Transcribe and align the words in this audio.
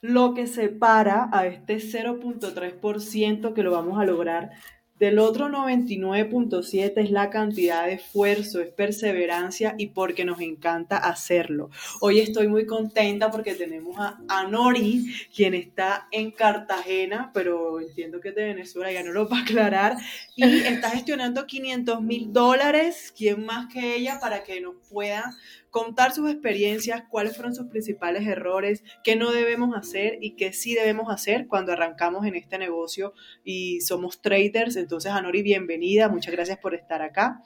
lo 0.00 0.34
que 0.34 0.46
separa 0.46 1.28
a 1.32 1.46
este 1.46 1.76
0.3% 1.76 3.52
que 3.52 3.62
lo 3.62 3.72
vamos 3.72 3.98
a 3.98 4.04
lograr 4.04 4.50
del 4.98 5.18
otro 5.18 5.48
99.7 5.48 6.92
es 6.96 7.10
la 7.10 7.28
cantidad 7.28 7.86
de 7.86 7.94
esfuerzo, 7.94 8.60
es 8.60 8.68
perseverancia 8.68 9.74
y 9.76 9.88
porque 9.88 10.24
nos 10.24 10.40
encanta 10.40 10.96
hacerlo. 10.96 11.70
Hoy 12.00 12.20
estoy 12.20 12.48
muy 12.48 12.64
contenta 12.64 13.30
porque 13.30 13.54
tenemos 13.54 13.98
a 13.98 14.18
Anori, 14.28 15.12
quien 15.34 15.54
está 15.54 16.08
en 16.10 16.30
Cartagena, 16.30 17.30
pero 17.34 17.80
entiendo 17.80 18.20
que 18.20 18.30
es 18.30 18.34
de 18.34 18.44
Venezuela, 18.44 18.90
ya 18.90 19.02
no 19.02 19.12
lo 19.12 19.28
va 19.28 19.38
a 19.38 19.42
aclarar, 19.42 19.96
y 20.34 20.44
está 20.44 20.90
gestionando 20.90 21.46
500 21.46 22.00
mil 22.00 22.32
dólares, 22.32 23.12
¿quién 23.16 23.44
más 23.44 23.72
que 23.72 23.96
ella 23.96 24.18
para 24.18 24.44
que 24.44 24.60
nos 24.62 24.76
pueda 24.88 25.36
contar 25.76 26.12
sus 26.12 26.30
experiencias, 26.30 27.02
cuáles 27.10 27.36
fueron 27.36 27.54
sus 27.54 27.66
principales 27.66 28.26
errores, 28.26 28.82
qué 29.04 29.14
no 29.14 29.30
debemos 29.30 29.76
hacer 29.76 30.16
y 30.22 30.34
qué 30.34 30.54
sí 30.54 30.72
debemos 30.72 31.12
hacer 31.12 31.48
cuando 31.48 31.72
arrancamos 31.72 32.24
en 32.24 32.34
este 32.34 32.56
negocio 32.56 33.12
y 33.44 33.82
somos 33.82 34.22
traders. 34.22 34.76
Entonces, 34.76 35.12
Anori, 35.12 35.42
bienvenida, 35.42 36.08
muchas 36.08 36.32
gracias 36.32 36.56
por 36.60 36.74
estar 36.74 37.02
acá. 37.02 37.42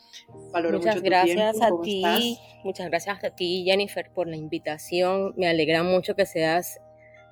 Valoro 0.52 0.78
muchas 0.78 1.02
gracias 1.02 1.60
a 1.60 1.70
ti, 1.82 2.38
muchas 2.62 2.88
gracias 2.88 3.24
a 3.24 3.30
ti, 3.30 3.64
Jennifer, 3.66 4.12
por 4.14 4.28
la 4.28 4.36
invitación. 4.36 5.34
Me 5.36 5.48
alegra 5.48 5.82
mucho 5.82 6.14
que 6.14 6.24
seas 6.24 6.78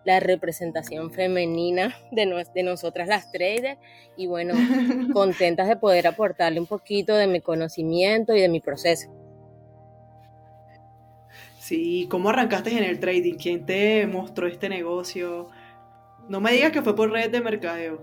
la 0.04 0.18
representación 0.18 1.12
femenina 1.12 1.94
de, 2.10 2.44
de 2.52 2.62
nosotras 2.64 3.06
las 3.06 3.30
traders 3.30 3.78
y 4.16 4.26
bueno, 4.26 4.54
contentas 5.12 5.68
de 5.68 5.76
poder 5.76 6.08
aportarle 6.08 6.58
un 6.58 6.66
poquito 6.66 7.14
de 7.14 7.28
mi 7.28 7.40
conocimiento 7.40 8.34
y 8.34 8.40
de 8.40 8.48
mi 8.48 8.58
proceso. 8.58 9.17
Sí, 11.68 12.06
¿cómo 12.10 12.30
arrancaste 12.30 12.70
en 12.70 12.82
el 12.82 12.98
trading? 12.98 13.34
¿Quién 13.34 13.66
te 13.66 14.06
mostró 14.06 14.46
este 14.46 14.70
negocio? 14.70 15.50
No 16.26 16.40
me 16.40 16.50
digas 16.52 16.72
que 16.72 16.80
fue 16.80 16.96
por 16.96 17.10
redes 17.10 17.30
de 17.30 17.42
mercadeo. 17.42 18.00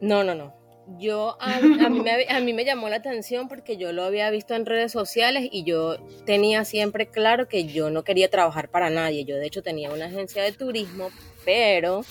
No, 0.00 0.22
no, 0.22 0.36
no. 0.36 0.54
Yo, 1.00 1.36
a, 1.40 1.58
mí 1.58 1.68
me, 2.04 2.28
a, 2.28 2.38
mí 2.38 2.52
me, 2.52 2.64
llamó 2.64 2.88
la 2.88 2.94
atención 2.94 3.48
porque 3.48 3.76
yo 3.76 3.90
lo 3.90 4.04
había 4.04 4.30
visto 4.30 4.54
en 4.54 4.66
redes 4.66 4.92
sociales 4.92 5.48
y 5.50 5.64
yo 5.64 5.96
tenía 6.26 6.64
siempre 6.64 7.08
claro 7.08 7.48
que 7.48 7.66
yo 7.66 7.90
no 7.90 8.04
quería 8.04 8.30
trabajar 8.30 8.70
para 8.70 8.88
nadie. 8.88 9.24
Yo 9.24 9.34
de 9.34 9.46
hecho 9.46 9.64
tenía 9.64 9.90
una 9.90 10.04
agencia 10.04 10.44
de 10.44 10.52
turismo, 10.52 11.08
pero 11.44 12.02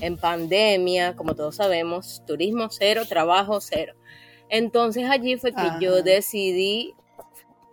en 0.00 0.16
pandemia, 0.16 1.16
como 1.16 1.34
todos 1.34 1.56
sabemos, 1.56 2.22
turismo 2.28 2.68
cero, 2.70 3.02
trabajo 3.08 3.60
cero. 3.60 3.94
Entonces 4.48 5.10
allí 5.10 5.36
fue 5.36 5.52
que 5.52 5.68
yo 5.80 6.04
decidí 6.04 6.94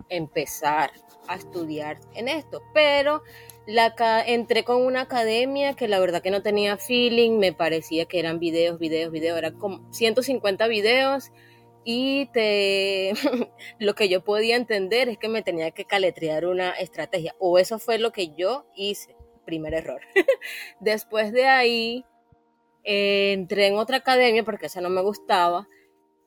empezar 0.09 0.89
a 1.33 1.37
estudiar 1.37 1.99
en 2.13 2.27
esto, 2.27 2.61
pero 2.73 3.23
la, 3.65 3.93
entré 4.25 4.63
con 4.63 4.85
una 4.85 5.01
academia 5.01 5.73
que 5.73 5.87
la 5.87 5.99
verdad 5.99 6.21
que 6.21 6.31
no 6.31 6.41
tenía 6.41 6.77
feeling, 6.77 7.39
me 7.39 7.53
parecía 7.53 8.05
que 8.05 8.19
eran 8.19 8.39
videos, 8.39 8.79
videos, 8.79 9.11
videos, 9.11 9.37
eran 9.37 9.57
como 9.57 9.91
150 9.91 10.67
videos 10.67 11.31
y 11.83 12.27
te, 12.27 13.13
lo 13.79 13.95
que 13.95 14.09
yo 14.09 14.23
podía 14.23 14.55
entender 14.55 15.09
es 15.09 15.17
que 15.17 15.29
me 15.29 15.41
tenía 15.41 15.71
que 15.71 15.85
caletrear 15.85 16.45
una 16.45 16.71
estrategia, 16.71 17.35
o 17.39 17.57
eso 17.57 17.79
fue 17.79 17.97
lo 17.97 18.11
que 18.11 18.33
yo 18.35 18.65
hice, 18.75 19.15
primer 19.45 19.73
error. 19.73 20.01
Después 20.79 21.31
de 21.31 21.45
ahí, 21.45 22.05
eh, 22.83 23.33
entré 23.33 23.67
en 23.67 23.75
otra 23.75 23.97
academia 23.97 24.43
porque 24.43 24.67
esa 24.67 24.81
no 24.81 24.89
me 24.89 25.01
gustaba 25.01 25.67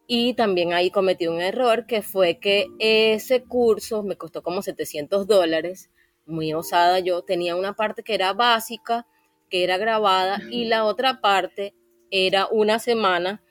y 0.07 0.35
también 0.35 0.73
ahí 0.73 0.91
cometí 0.91 1.27
un 1.27 1.41
error 1.41 1.87
que 1.87 2.03
fue 2.03 2.39
que 2.39 2.69
ese 2.79 3.43
curso 3.43 4.03
me 4.03 4.17
costó 4.17 4.43
como 4.43 4.63
700 4.63 5.27
dólares, 5.27 5.91
muy 6.27 6.53
osada 6.53 6.99
yo. 6.99 7.23
Tenía 7.23 7.57
una 7.57 7.75
parte 7.75 8.03
que 8.03 8.15
era 8.15 8.33
básica, 8.33 9.07
que 9.49 9.65
era 9.65 9.79
grabada, 9.79 10.41
y 10.51 10.67
la 10.67 10.85
otra 10.85 11.21
parte 11.21 11.75
era 12.11 12.47
una 12.51 12.79
semana 12.79 13.43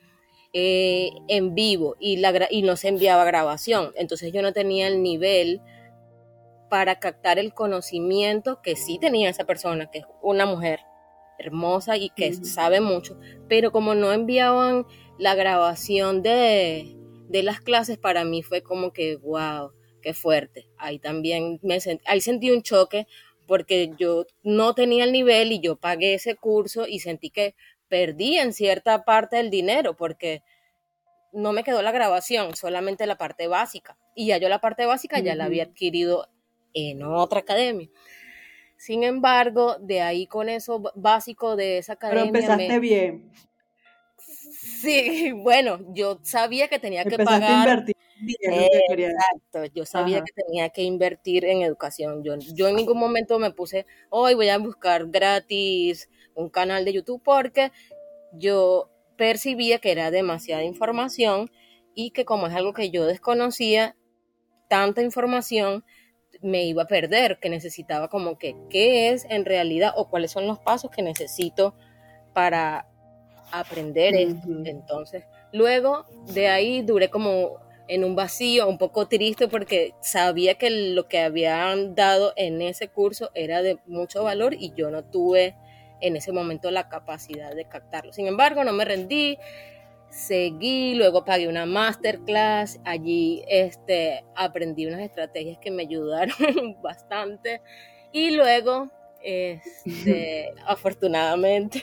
eh, 0.52 1.10
en 1.28 1.54
vivo 1.54 1.96
y, 1.98 2.18
la, 2.18 2.32
y 2.50 2.62
no 2.62 2.76
se 2.76 2.88
enviaba 2.88 3.24
grabación. 3.24 3.92
Entonces 3.96 4.32
yo 4.32 4.40
no 4.40 4.52
tenía 4.52 4.86
el 4.86 5.02
nivel 5.02 5.60
para 6.70 6.98
captar 7.00 7.38
el 7.38 7.52
conocimiento 7.52 8.60
que 8.62 8.76
sí 8.76 8.98
tenía 8.98 9.30
esa 9.30 9.44
persona, 9.44 9.90
que 9.90 9.98
es 9.98 10.04
una 10.22 10.46
mujer 10.46 10.80
hermosa 11.38 11.96
y 11.96 12.10
que 12.10 12.32
sabe 12.32 12.80
mucho, 12.80 13.18
pero 13.48 13.72
como 13.72 13.94
no 13.94 14.12
enviaban 14.12 14.86
la 15.18 15.34
grabación 15.34 16.22
de, 16.22 16.96
las 17.30 17.60
clases 17.60 17.98
para 17.98 18.24
mí 18.24 18.42
fue 18.42 18.62
como 18.62 18.92
que, 18.92 19.16
wow, 19.16 19.72
qué 20.02 20.14
fuerte. 20.14 20.68
Ahí 20.76 20.98
también 20.98 21.58
me 21.62 21.80
sentí, 21.80 22.04
ahí 22.06 22.20
sentí 22.20 22.50
un 22.50 22.62
choque 22.62 23.06
porque 23.46 23.92
yo 23.98 24.26
no 24.42 24.74
tenía 24.74 25.04
el 25.04 25.12
nivel 25.12 25.52
y 25.52 25.60
yo 25.60 25.76
pagué 25.76 26.14
ese 26.14 26.34
curso 26.36 26.86
y 26.86 27.00
sentí 27.00 27.30
que 27.30 27.54
perdí 27.88 28.38
en 28.38 28.52
cierta 28.52 29.04
parte 29.04 29.36
del 29.36 29.50
dinero 29.50 29.96
porque 29.96 30.42
no 31.32 31.52
me 31.52 31.64
quedó 31.64 31.82
la 31.82 31.92
grabación, 31.92 32.54
solamente 32.54 33.06
la 33.06 33.18
parte 33.18 33.48
básica. 33.48 33.98
Y 34.14 34.28
ya 34.28 34.38
yo 34.38 34.48
la 34.48 34.60
parte 34.60 34.86
básica 34.86 35.18
ya 35.18 35.34
la 35.34 35.46
había 35.46 35.64
adquirido 35.64 36.28
en 36.72 37.02
otra 37.02 37.40
academia. 37.40 37.88
Sin 38.76 39.02
embargo, 39.02 39.76
de 39.80 40.00
ahí 40.00 40.26
con 40.26 40.48
eso 40.48 40.82
básico 40.94 41.56
de 41.56 41.78
esa 41.78 41.94
academia. 41.94 42.30
Pero 42.32 42.38
empezaste 42.38 42.78
bien. 42.78 43.32
Sí, 44.60 45.32
bueno, 45.36 45.78
yo 45.94 46.18
sabía 46.22 46.68
que 46.68 46.78
tenía 46.78 47.04
que 47.04 47.18
pagar. 47.18 47.84
Exacto, 48.40 49.64
yo 49.74 49.84
sabía 49.84 50.22
que 50.22 50.32
tenía 50.32 50.68
que 50.70 50.82
invertir 50.82 51.44
en 51.44 51.62
educación. 51.62 52.22
Yo, 52.22 52.36
yo 52.38 52.68
en 52.68 52.76
ningún 52.76 52.98
momento 52.98 53.38
me 53.38 53.50
puse, 53.50 53.86
hoy 54.10 54.34
voy 54.34 54.48
a 54.48 54.58
buscar 54.58 55.06
gratis 55.08 56.08
un 56.34 56.48
canal 56.48 56.84
de 56.84 56.92
YouTube 56.92 57.22
porque 57.22 57.70
yo 58.32 58.90
percibía 59.16 59.78
que 59.78 59.92
era 59.92 60.10
demasiada 60.10 60.64
información 60.64 61.50
y 61.94 62.10
que 62.10 62.24
como 62.24 62.46
es 62.46 62.54
algo 62.54 62.72
que 62.72 62.90
yo 62.90 63.06
desconocía, 63.06 63.96
tanta 64.68 65.02
información 65.02 65.84
me 66.42 66.64
iba 66.64 66.82
a 66.82 66.88
perder, 66.88 67.38
que 67.40 67.48
necesitaba 67.48 68.08
como 68.08 68.38
que 68.38 68.56
qué 68.68 69.10
es 69.10 69.24
en 69.30 69.44
realidad 69.44 69.92
o 69.96 70.08
cuáles 70.08 70.32
son 70.32 70.46
los 70.46 70.58
pasos 70.58 70.90
que 70.90 71.02
necesito 71.02 71.74
para 72.32 72.88
aprender 73.60 74.14
esto. 74.14 74.48
Entonces, 74.64 75.24
luego 75.52 76.06
de 76.32 76.48
ahí 76.48 76.82
duré 76.82 77.10
como 77.10 77.60
en 77.86 78.04
un 78.04 78.16
vacío, 78.16 78.68
un 78.68 78.78
poco 78.78 79.08
triste 79.08 79.48
porque 79.48 79.92
sabía 80.00 80.54
que 80.54 80.70
lo 80.70 81.06
que 81.06 81.20
habían 81.20 81.94
dado 81.94 82.32
en 82.36 82.62
ese 82.62 82.88
curso 82.88 83.30
era 83.34 83.62
de 83.62 83.78
mucho 83.86 84.24
valor 84.24 84.54
y 84.54 84.72
yo 84.74 84.90
no 84.90 85.04
tuve 85.04 85.54
en 86.00 86.16
ese 86.16 86.32
momento 86.32 86.70
la 86.70 86.88
capacidad 86.88 87.54
de 87.54 87.66
captarlo. 87.66 88.12
Sin 88.12 88.26
embargo, 88.26 88.64
no 88.64 88.72
me 88.72 88.84
rendí, 88.84 89.38
seguí, 90.08 90.94
luego 90.94 91.24
pagué 91.24 91.48
una 91.48 91.66
masterclass, 91.66 92.80
allí 92.84 93.44
este, 93.48 94.24
aprendí 94.34 94.86
unas 94.86 95.00
estrategias 95.00 95.58
que 95.58 95.70
me 95.70 95.82
ayudaron 95.82 96.36
bastante 96.82 97.60
y 98.12 98.30
luego 98.30 98.90
este, 99.24 100.52
afortunadamente 100.66 101.82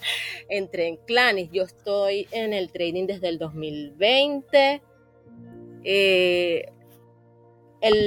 entré 0.48 0.88
en 0.88 0.96
clanes. 0.96 1.50
Yo 1.50 1.62
estoy 1.62 2.28
en 2.30 2.52
el 2.52 2.70
trading 2.70 3.06
desde 3.06 3.28
el 3.28 3.38
2020. 3.38 4.82
Eh, 5.84 6.66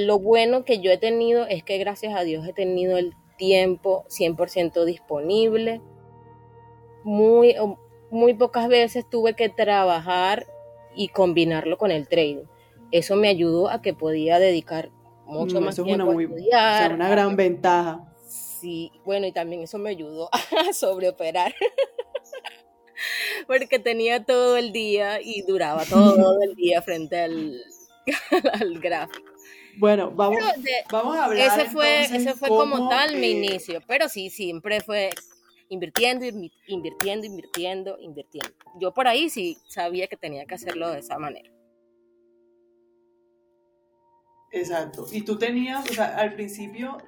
lo 0.06 0.18
bueno 0.18 0.64
que 0.64 0.78
yo 0.78 0.90
he 0.90 0.98
tenido 0.98 1.46
es 1.46 1.62
que 1.62 1.76
gracias 1.78 2.14
a 2.14 2.22
Dios 2.22 2.46
he 2.46 2.52
tenido 2.52 2.96
el 2.96 3.12
tiempo 3.36 4.06
100% 4.08 4.84
disponible. 4.84 5.82
Muy, 7.04 7.54
muy 8.10 8.34
pocas 8.34 8.68
veces 8.68 9.04
tuve 9.08 9.34
que 9.34 9.48
trabajar 9.48 10.46
y 10.94 11.08
combinarlo 11.08 11.76
con 11.76 11.90
el 11.90 12.08
trading. 12.08 12.44
Eso 12.90 13.16
me 13.16 13.28
ayudó 13.28 13.68
a 13.68 13.82
que 13.82 13.92
podía 13.92 14.38
dedicar 14.38 14.90
mucho 15.26 15.60
mm, 15.60 15.64
más 15.64 15.74
tiempo 15.74 16.04
una 16.04 16.18
a 16.18 16.22
estudiar. 16.22 16.94
una 16.94 17.08
gran 17.10 17.36
ventaja. 17.36 18.15
Sí, 18.66 18.90
bueno, 19.04 19.28
y 19.28 19.32
también 19.32 19.62
eso 19.62 19.78
me 19.78 19.90
ayudó 19.90 20.28
a 20.68 20.72
sobreoperar. 20.72 21.54
Porque 23.46 23.78
tenía 23.78 24.24
todo 24.24 24.56
el 24.56 24.72
día 24.72 25.20
y 25.22 25.42
duraba 25.42 25.84
todo 25.84 26.42
el 26.42 26.56
día 26.56 26.82
frente 26.82 27.20
al, 27.20 27.62
al 28.60 28.80
gráfico. 28.80 29.30
Bueno, 29.78 30.10
vamos, 30.10 30.40
vamos 30.90 31.16
a 31.16 31.26
hablar. 31.26 31.60
Ese 31.60 31.70
fue, 31.70 32.06
ese 32.06 32.34
fue 32.34 32.48
como 32.48 32.88
tal 32.88 33.16
mi 33.18 33.30
inicio, 33.30 33.80
pero 33.86 34.08
sí, 34.08 34.30
siempre 34.30 34.80
fue 34.80 35.10
invirtiendo, 35.68 36.26
invirtiendo, 36.66 37.24
invirtiendo, 37.24 37.98
invirtiendo. 38.00 38.50
Yo 38.80 38.92
por 38.92 39.06
ahí 39.06 39.30
sí 39.30 39.58
sabía 39.68 40.08
que 40.08 40.16
tenía 40.16 40.44
que 40.44 40.56
hacerlo 40.56 40.90
de 40.90 40.98
esa 40.98 41.20
manera. 41.20 41.52
Exacto. 44.50 45.06
Y 45.12 45.22
tú 45.22 45.38
tenías, 45.38 45.88
o 45.88 45.94
sea, 45.94 46.16
al 46.16 46.34
principio 46.34 46.98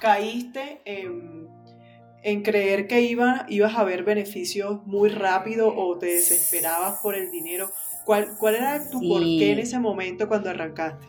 caíste 0.00 0.80
en, 0.84 2.42
creer 2.42 2.86
que 2.86 3.02
iba, 3.02 3.46
ibas 3.48 3.76
a 3.76 3.84
ver 3.84 4.04
beneficios 4.04 4.86
muy 4.86 5.08
rápido 5.08 5.74
o 5.74 5.98
te 5.98 6.06
desesperabas 6.06 7.00
por 7.00 7.14
el 7.14 7.30
dinero. 7.30 7.70
¿Cuál, 8.04 8.36
cuál 8.38 8.56
era 8.56 8.90
tu 8.90 9.00
porqué 9.00 9.52
en 9.52 9.58
ese 9.58 9.78
momento 9.78 10.28
cuando 10.28 10.50
arrancaste? 10.50 11.06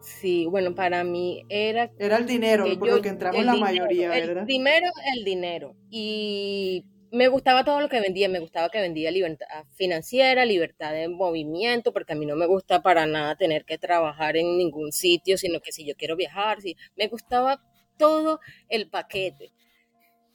Sí, 0.00 0.46
bueno, 0.46 0.74
para 0.74 1.04
mí 1.04 1.44
era... 1.48 1.90
Era 1.98 2.16
el 2.16 2.26
dinero, 2.26 2.64
por 2.78 2.88
lo 2.88 3.02
que 3.02 3.10
entramos 3.10 3.44
la 3.44 3.56
mayoría, 3.56 4.08
¿verdad? 4.08 4.44
primero, 4.44 4.88
el 5.14 5.24
dinero. 5.24 5.76
Y 5.90 6.84
me 7.10 7.28
gustaba 7.28 7.64
todo 7.64 7.80
lo 7.80 7.88
que 7.88 8.00
vendía, 8.00 8.28
me 8.28 8.40
gustaba 8.40 8.70
que 8.70 8.80
vendía 8.80 9.10
libertad 9.10 9.64
financiera, 9.74 10.44
libertad 10.44 10.92
de 10.92 11.08
movimiento, 11.08 11.92
porque 11.92 12.12
a 12.12 12.16
mí 12.16 12.26
no 12.26 12.36
me 12.36 12.46
gusta 12.46 12.82
para 12.82 13.06
nada 13.06 13.36
tener 13.36 13.64
que 13.64 13.78
trabajar 13.78 14.36
en 14.36 14.58
ningún 14.58 14.92
sitio, 14.92 15.38
sino 15.38 15.60
que 15.60 15.72
si 15.72 15.86
yo 15.86 15.94
quiero 15.96 16.16
viajar, 16.16 16.60
sí, 16.60 16.76
me 16.96 17.08
gustaba 17.08 17.62
todo 17.96 18.40
el 18.68 18.88
paquete, 18.88 19.52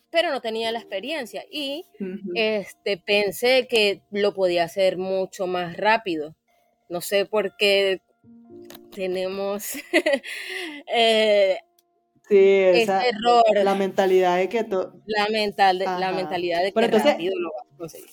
pero 0.09 0.29
no 0.29 0.41
tenía 0.41 0.71
la 0.71 0.79
experiencia 0.79 1.43
y 1.49 1.85
este, 2.35 2.97
pensé 2.97 3.67
que 3.67 4.01
lo 4.11 4.33
podía 4.33 4.63
hacer 4.63 4.97
mucho 4.97 5.47
más 5.47 5.77
rápido. 5.77 6.35
No 6.89 7.01
sé 7.01 7.25
por 7.25 7.55
qué 7.57 8.01
tenemos 8.91 9.73
eh, 10.93 11.57
Sí, 12.27 12.37
esa, 12.37 13.05
error. 13.05 13.43
La 13.63 13.75
mentalidad 13.75 14.37
de 14.37 14.49
que 14.49 14.63
todo. 14.63 14.93
La, 15.05 15.27
mental, 15.29 15.79
la 15.79 16.11
mentalidad 16.11 16.63
de 16.63 16.71
que 16.71 16.87
rápido 16.87 17.33
lo 17.37 17.51
vas 17.51 17.73
a 17.73 17.77
conseguir. 17.77 18.09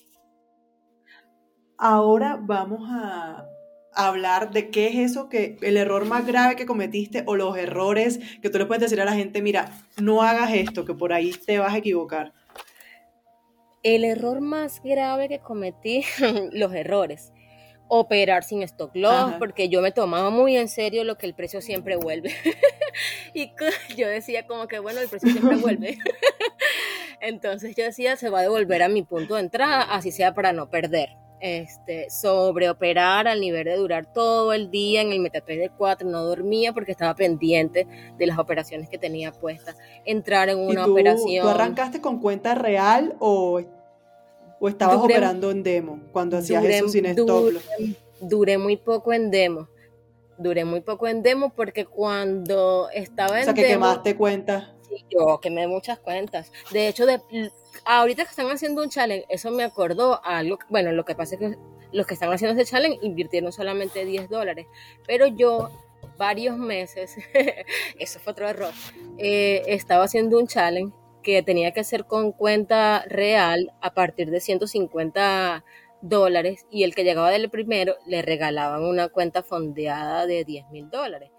Ahora 1.78 2.38
vamos 2.40 2.80
a 2.90 3.46
hablar 3.94 4.50
de 4.50 4.70
qué 4.70 4.88
es 4.88 5.10
eso 5.10 5.28
que 5.28 5.56
el 5.62 5.76
error 5.76 6.04
más 6.04 6.26
grave 6.26 6.56
que 6.56 6.66
cometiste 6.66 7.24
o 7.26 7.36
los 7.36 7.56
errores 7.56 8.20
que 8.42 8.50
tú 8.50 8.58
le 8.58 8.66
puedes 8.66 8.82
decir 8.82 9.00
a 9.00 9.04
la 9.04 9.14
gente, 9.14 9.42
mira, 9.42 9.72
no 10.00 10.22
hagas 10.22 10.52
esto, 10.52 10.84
que 10.84 10.94
por 10.94 11.12
ahí 11.12 11.32
te 11.32 11.58
vas 11.58 11.72
a 11.72 11.78
equivocar. 11.78 12.32
El 13.82 14.04
error 14.04 14.40
más 14.40 14.82
grave 14.82 15.28
que 15.28 15.38
cometí, 15.38 16.04
los 16.52 16.74
errores 16.74 17.32
operar 17.92 18.44
sin 18.44 18.62
stock 18.62 18.94
loss, 18.94 19.34
porque 19.40 19.68
yo 19.68 19.82
me 19.82 19.90
tomaba 19.90 20.30
muy 20.30 20.56
en 20.56 20.68
serio 20.68 21.02
lo 21.02 21.18
que 21.18 21.26
el 21.26 21.34
precio 21.34 21.60
siempre 21.60 21.96
vuelve. 21.96 22.30
y 23.34 23.52
yo 23.96 24.06
decía 24.06 24.46
como 24.46 24.68
que, 24.68 24.78
bueno, 24.78 25.00
el 25.00 25.08
precio 25.08 25.28
siempre 25.28 25.56
vuelve. 25.60 25.98
Entonces 27.20 27.74
yo 27.74 27.82
decía, 27.82 28.14
se 28.14 28.30
va 28.30 28.38
a 28.38 28.42
devolver 28.42 28.84
a 28.84 28.88
mi 28.88 29.02
punto 29.02 29.34
de 29.34 29.40
entrada, 29.40 29.82
así 29.82 30.12
sea 30.12 30.32
para 30.34 30.52
no 30.52 30.70
perder. 30.70 31.16
Este, 31.40 32.06
operar 32.22 33.26
al 33.26 33.40
nivel 33.40 33.64
de 33.64 33.76
durar 33.76 34.06
todo 34.06 34.52
el 34.52 34.70
día 34.70 35.00
en 35.00 35.10
el 35.10 35.18
MetaTrader 35.18 35.72
4, 35.76 36.08
no 36.08 36.22
dormía 36.22 36.72
porque 36.72 36.92
estaba 36.92 37.14
pendiente 37.16 37.88
de 38.18 38.26
las 38.26 38.38
operaciones 38.38 38.88
que 38.88 38.98
tenía 38.98 39.32
puestas. 39.32 39.76
Entrar 40.04 40.48
en 40.48 40.58
una 40.58 40.86
operación. 40.86 41.44
¿Tú 41.44 41.48
arrancaste 41.48 42.00
con 42.00 42.20
cuenta 42.20 42.54
real 42.54 43.16
o 43.18 43.62
¿O 44.60 44.68
estabas 44.68 44.98
operando 44.98 45.50
en 45.50 45.62
demo 45.62 46.00
cuando 46.12 46.36
hacías 46.36 46.62
eso 46.64 46.88
sin 46.88 47.06
stop 47.06 47.54
Duré 48.20 48.58
muy 48.58 48.76
poco 48.76 49.14
en 49.14 49.30
demo. 49.30 49.68
Duré 50.36 50.66
muy 50.66 50.82
poco 50.82 51.08
en 51.08 51.22
demo 51.22 51.50
porque 51.56 51.86
cuando 51.86 52.90
estaba 52.92 53.40
en 53.40 53.46
demo... 53.46 53.52
O 53.52 53.54
sea, 53.54 53.54
que 53.54 53.64
quemaste 53.64 54.16
cuentas. 54.16 54.68
Sí, 54.82 55.04
yo 55.08 55.40
quemé 55.40 55.66
muchas 55.66 55.98
cuentas. 55.98 56.52
De 56.70 56.88
hecho, 56.88 57.06
de, 57.06 57.20
ahorita 57.86 58.24
que 58.24 58.30
están 58.30 58.50
haciendo 58.50 58.82
un 58.82 58.90
challenge, 58.90 59.24
eso 59.30 59.50
me 59.50 59.64
acordó 59.64 60.20
a 60.22 60.38
algo... 60.38 60.58
Bueno, 60.68 60.92
lo 60.92 61.06
que 61.06 61.14
pasa 61.14 61.36
es 61.36 61.40
que 61.40 61.56
los 61.92 62.06
que 62.06 62.12
están 62.12 62.30
haciendo 62.30 62.60
ese 62.60 62.70
challenge 62.70 62.98
invirtieron 63.00 63.52
solamente 63.52 64.04
10 64.04 64.28
dólares. 64.28 64.66
Pero 65.06 65.26
yo 65.26 65.70
varios 66.18 66.58
meses, 66.58 67.16
eso 67.98 68.20
fue 68.20 68.32
otro 68.32 68.46
error, 68.46 68.72
eh, 69.16 69.62
estaba 69.68 70.04
haciendo 70.04 70.38
un 70.38 70.46
challenge 70.46 70.94
que 71.22 71.42
tenía 71.42 71.72
que 71.72 71.80
hacer 71.80 72.06
con 72.06 72.32
cuenta 72.32 73.04
real 73.06 73.72
a 73.80 73.94
partir 73.94 74.30
de 74.30 74.40
150 74.40 75.64
dólares 76.02 76.66
y 76.70 76.84
el 76.84 76.94
que 76.94 77.04
llegaba 77.04 77.30
del 77.30 77.50
primero 77.50 77.96
le 78.06 78.22
regalaban 78.22 78.82
una 78.82 79.08
cuenta 79.08 79.42
fondeada 79.42 80.26
de 80.26 80.44
10 80.44 80.70
mil 80.70 80.90
dólares. 80.90 81.30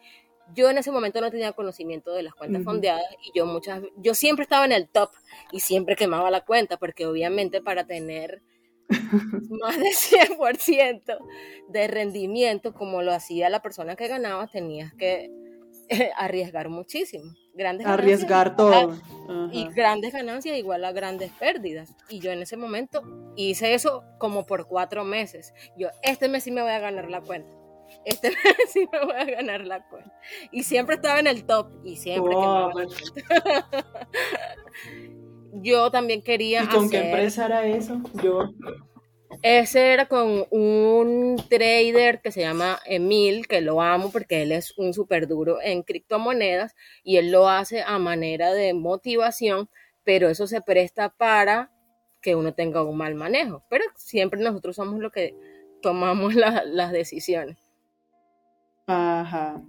Yo 0.54 0.70
en 0.70 0.78
ese 0.78 0.92
momento 0.92 1.22
no 1.22 1.32
tenía 1.32 1.54
conocimiento 1.54 2.12
de 2.12 2.24
las 2.24 2.34
cuentas 2.34 2.64
fondeadas 2.64 3.06
y 3.24 3.38
yo 3.38 3.46
muchas 3.46 3.82
yo 3.98 4.14
siempre 4.14 4.44
estaba 4.44 4.66
en 4.66 4.74
el 4.74 4.90
top 4.90 5.12
y 5.52 5.62
siempre 5.62 5.96
quemaba 5.96 6.30
la 6.30 6.42
cuenta 6.42 6.78
porque 6.78 7.06
obviamente 7.06 7.62
para 7.62 7.86
tener 7.86 8.42
más 9.62 9.80
de 9.80 9.92
100% 9.92 11.18
de 11.70 11.88
rendimiento 11.88 12.74
como 12.74 13.02
lo 13.02 13.14
hacía 13.14 13.50
la 13.50 13.62
persona 13.62 13.96
que 13.96 14.10
ganaba 14.10 14.48
tenías 14.48 14.94
que 14.94 15.32
arriesgar 16.18 16.70
muchísimo. 16.70 17.32
Grandes 17.54 17.86
arriesgar 17.86 18.56
todo. 18.56 18.98
Y 19.52 19.68
grandes 19.70 20.14
ganancias 20.14 20.58
igual 20.58 20.86
a 20.86 20.92
grandes 20.92 21.32
pérdidas. 21.32 21.94
Y 22.10 22.20
yo 22.20 22.32
en 22.32 22.42
ese 22.42 22.58
momento 22.58 23.04
hice 23.36 23.74
eso 23.74 24.04
como 24.18 24.46
por 24.46 24.68
cuatro 24.68 25.04
meses. 25.04 25.54
Yo, 25.78 25.90
este 26.02 26.28
mes 26.28 26.44
sí 26.44 26.52
me 26.52 26.62
voy 26.62 26.72
a 26.72 26.80
ganar 26.80 27.10
la 27.10 27.22
cuenta. 27.22 27.52
Este 28.06 28.30
mes 28.30 28.70
sí 28.70 28.88
me 28.92 29.06
voy 29.06 29.16
a 29.16 29.26
ganar 29.26 29.66
la 29.66 29.88
cuenta. 29.88 30.14
Y 30.52 30.64
siempre 30.64 30.96
estaba 30.96 31.20
en 31.20 31.28
el 31.28 31.46
top. 31.46 31.70
Y 31.84 31.98
siempre 31.98 32.36
Yo 35.54 35.92
también 35.92 36.22
quería. 36.22 36.64
¿Y 36.64 36.68
con 36.68 36.90
qué 36.90 37.00
empresa 37.00 37.46
era 37.46 37.66
eso? 37.66 38.02
Yo. 38.24 38.54
Ese 39.42 39.94
era 39.94 40.08
con 40.08 40.46
un 40.52 41.42
trader 41.50 42.22
que 42.22 42.32
se 42.32 42.42
llama 42.42 42.80
Emil, 42.86 43.48
que 43.48 43.62
lo 43.62 43.82
amo 43.82 44.12
porque 44.12 44.44
él 44.44 44.52
es 44.52 44.78
un 44.78 44.94
súper 44.94 45.28
duro 45.28 45.60
en 45.62 45.84
criptomonedas 45.84 46.76
y 47.04 47.18
él 47.18 47.32
lo 47.32 47.50
hace 47.50 47.82
a 47.82 47.98
manera 47.98 48.54
de 48.54 48.74
motivación, 48.74 49.70
pero 50.04 50.30
eso 50.30 50.48
se 50.48 50.62
presta 50.62 51.10
para 51.10 51.72
que 52.22 52.36
uno 52.36 52.54
tenga 52.54 52.84
un 52.84 52.98
mal 52.98 53.16
manejo. 53.16 53.64
Pero 53.70 53.86
siempre 53.96 54.40
nosotros 54.40 54.76
somos 54.76 55.00
los 55.00 55.12
que 55.12 55.36
tomamos 55.82 56.36
las 56.36 56.92
decisiones. 56.92 57.58
Ajá. 58.86 59.62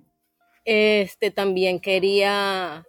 Este 0.64 1.30
también 1.30 1.80
quería, 1.80 2.86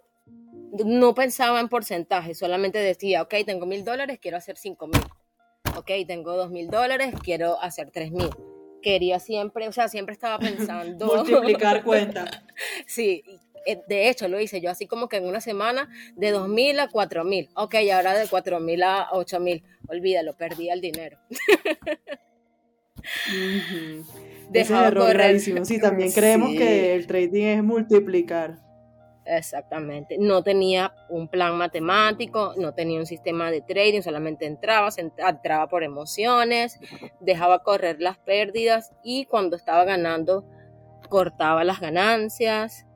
no 0.84 1.14
pensaba 1.14 1.60
en 1.60 1.68
porcentaje, 1.68 2.34
solamente 2.34 2.78
decía, 2.78 3.22
ok, 3.22 3.34
tengo 3.46 3.64
mil 3.64 3.84
dólares, 3.84 4.18
quiero 4.20 4.36
hacer 4.36 4.56
cinco 4.56 4.86
mil 4.86 5.00
ok, 5.76 5.90
tengo 6.06 6.36
dos 6.36 6.50
mil 6.50 6.68
dólares, 6.68 7.14
quiero 7.22 7.60
hacer 7.60 7.90
tres 7.90 8.10
mil. 8.12 8.30
Quería 8.82 9.18
siempre, 9.18 9.66
o 9.68 9.72
sea, 9.72 9.88
siempre 9.88 10.12
estaba 10.12 10.38
pensando... 10.40 11.06
Multiplicar 11.06 11.82
cuentas. 11.84 12.42
sí, 12.86 13.22
eh, 13.66 13.80
de 13.88 14.10
hecho 14.10 14.28
lo 14.28 14.40
hice 14.40 14.60
yo 14.60 14.70
así 14.70 14.86
como 14.86 15.08
que 15.08 15.16
en 15.16 15.26
una 15.26 15.40
semana 15.40 15.88
de 16.16 16.30
dos 16.30 16.48
mil 16.48 16.78
a 16.80 16.88
cuatro 16.88 17.24
mil. 17.24 17.48
Ok, 17.54 17.76
ahora 17.92 18.14
de 18.14 18.28
cuatro 18.28 18.60
mil 18.60 18.82
a 18.82 19.08
ocho 19.12 19.40
mil. 19.40 19.62
Olvídalo, 19.88 20.36
perdí 20.36 20.68
el 20.68 20.80
dinero. 20.80 21.18
Ese 24.52 24.74
error 24.74 25.14
rarísimo. 25.16 25.64
Sí, 25.64 25.80
también 25.80 26.12
creemos 26.12 26.50
que 26.50 26.94
el 26.94 27.06
trading 27.06 27.44
es 27.44 27.62
multiplicar. 27.62 28.63
Exactamente. 29.26 30.16
No 30.18 30.42
tenía 30.42 30.94
un 31.08 31.28
plan 31.28 31.56
matemático, 31.56 32.52
no 32.56 32.74
tenía 32.74 33.00
un 33.00 33.06
sistema 33.06 33.50
de 33.50 33.62
trading, 33.62 34.02
solamente 34.02 34.44
entraba, 34.46 34.90
entraba 34.96 35.68
por 35.68 35.82
emociones, 35.82 36.78
dejaba 37.20 37.62
correr 37.62 38.00
las 38.00 38.18
pérdidas 38.18 38.92
y 39.02 39.24
cuando 39.24 39.56
estaba 39.56 39.84
ganando 39.84 40.44
cortaba 41.08 41.64
las 41.64 41.80
ganancias 41.80 42.86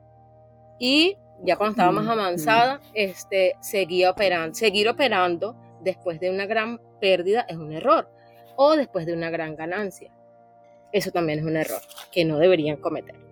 y 0.77 1.17
ya 1.41 1.55
cuando 1.55 1.71
estaba 1.71 1.91
más 1.91 2.07
avanzada, 2.07 2.81
este, 2.93 3.55
seguía 3.61 4.11
operando. 4.11 4.55
Seguir 4.55 4.89
operando 4.89 5.55
después 5.81 6.19
de 6.19 6.29
una 6.29 6.45
gran 6.45 6.79
pérdida 6.99 7.45
es 7.47 7.57
un 7.57 7.71
error 7.71 8.09
o 8.55 8.75
después 8.75 9.05
de 9.05 9.13
una 9.13 9.29
gran 9.29 9.55
ganancia. 9.55 10.11
Eso 10.91 11.11
también 11.11 11.39
es 11.39 11.45
un 11.45 11.55
error 11.55 11.81
que 12.11 12.25
no 12.25 12.37
deberían 12.37 12.77
cometer. 12.77 13.28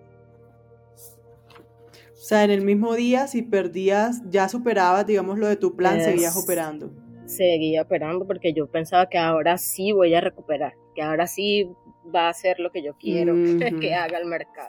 O 2.28 2.34
sea, 2.36 2.44
en 2.44 2.50
el 2.50 2.60
mismo 2.60 2.94
día, 2.94 3.26
si 3.26 3.40
perdías, 3.40 4.20
ya 4.28 4.50
superabas, 4.50 5.06
digamos, 5.06 5.38
lo 5.38 5.46
de 5.46 5.56
tu 5.56 5.74
plan, 5.74 5.98
seguías 6.02 6.36
operando. 6.36 6.90
Seguía 7.24 7.80
operando 7.80 8.26
porque 8.26 8.52
yo 8.52 8.66
pensaba 8.66 9.08
que 9.08 9.16
ahora 9.16 9.56
sí 9.56 9.92
voy 9.92 10.12
a 10.12 10.20
recuperar, 10.20 10.74
que 10.94 11.00
ahora 11.00 11.26
sí 11.26 11.70
va 12.14 12.28
a 12.28 12.34
ser 12.34 12.60
lo 12.60 12.70
que 12.70 12.82
yo 12.82 12.92
quiero 12.98 13.34
que 13.80 13.94
haga 13.94 14.18
el 14.18 14.26
mercado. 14.26 14.68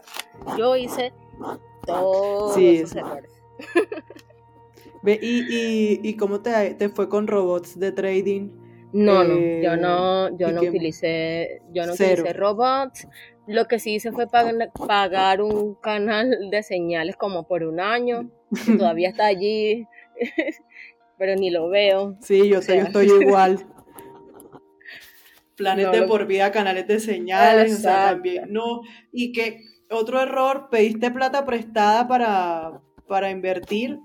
Yo 0.58 0.78
hice 0.78 1.12
todos 1.86 2.56
esos 2.56 2.96
errores. 2.96 3.30
¿y, 5.06 6.00
y, 6.02 6.16
cómo 6.16 6.40
te, 6.40 6.76
te, 6.76 6.88
fue 6.88 7.10
con 7.10 7.28
robots 7.28 7.78
de 7.78 7.92
trading? 7.92 8.52
No, 8.92 9.24
no, 9.24 9.62
yo 9.62 9.78
no, 9.78 10.38
yo 10.38 10.52
no 10.52 10.62
utilicé, 10.62 11.62
yo 11.72 11.86
no 11.86 11.94
utilicé 11.94 12.34
robots, 12.34 13.08
lo 13.46 13.68
que 13.68 13.80
sí 13.80 13.96
hice 13.96 14.12
fue 14.12 14.28
pagar 14.28 15.42
un 15.42 15.76
canal 15.76 16.50
de 16.50 16.64
señales 16.64 17.16
como 17.16 17.48
por 17.48 17.64
un 17.64 17.80
año, 17.80 18.30
todavía 18.78 19.10
está 19.10 19.26
allí, 19.26 19.88
pero 21.18 21.36
ni 21.36 21.50
lo 21.50 21.70
veo. 21.70 22.16
Sí, 22.22 22.48
yo, 22.48 22.62
sé, 22.62 22.78
yo 22.78 22.84
estoy 22.84 23.08
igual. 23.08 23.66
Planes 25.56 25.92
de 25.92 26.04
por 26.04 26.26
vida, 26.26 26.52
canales 26.52 26.88
de 26.88 27.00
señales, 27.00 27.74
o 27.74 27.82
sea, 27.82 28.12
también. 28.12 28.54
No, 28.54 28.82
y 29.12 29.34
que 29.34 29.62
otro 29.90 30.22
error, 30.22 30.70
pediste 30.72 31.12
plata 31.12 31.46
prestada 31.46 32.08
para, 32.08 32.82
para 33.08 33.30
invertir 33.30 34.00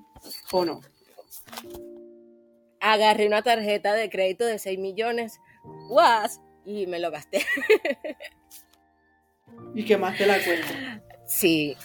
o 0.50 0.64
no. 0.64 0.80
Agarré 2.86 3.26
una 3.26 3.40
tarjeta 3.40 3.94
de 3.94 4.10
crédito 4.10 4.44
de 4.44 4.58
6 4.58 4.78
millones, 4.78 5.40
guas, 5.88 6.42
y 6.66 6.86
me 6.86 6.98
lo 6.98 7.10
gasté. 7.10 7.42
Y 9.74 9.86
quemaste 9.86 10.26
la 10.26 10.38
cuenta. 10.44 11.02
Sí. 11.26 11.76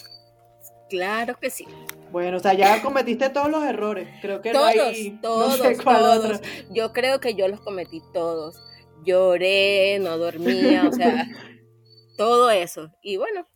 Claro 0.90 1.40
que 1.40 1.50
sí. 1.50 1.66
Bueno, 2.12 2.36
o 2.36 2.40
sea, 2.42 2.54
ya 2.54 2.82
cometiste 2.82 3.30
todos 3.30 3.50
los 3.50 3.64
errores. 3.64 4.10
Creo 4.22 4.42
que 4.42 4.52
todos, 4.52 4.76
no 4.76 4.84
hay, 4.84 5.12
todos, 5.22 5.78
todos. 5.78 6.42
Yo 6.72 6.92
creo 6.92 7.22
que 7.22 7.34
yo 7.34 7.48
los 7.48 7.62
cometí 7.62 8.02
todos. 8.12 8.62
Lloré, 9.06 10.00
no 10.00 10.18
dormía, 10.18 10.86
o 10.86 10.92
sea, 10.92 11.28
todo 12.18 12.52
eso. 12.52 12.90
Y 13.02 13.16
bueno, 13.16 13.48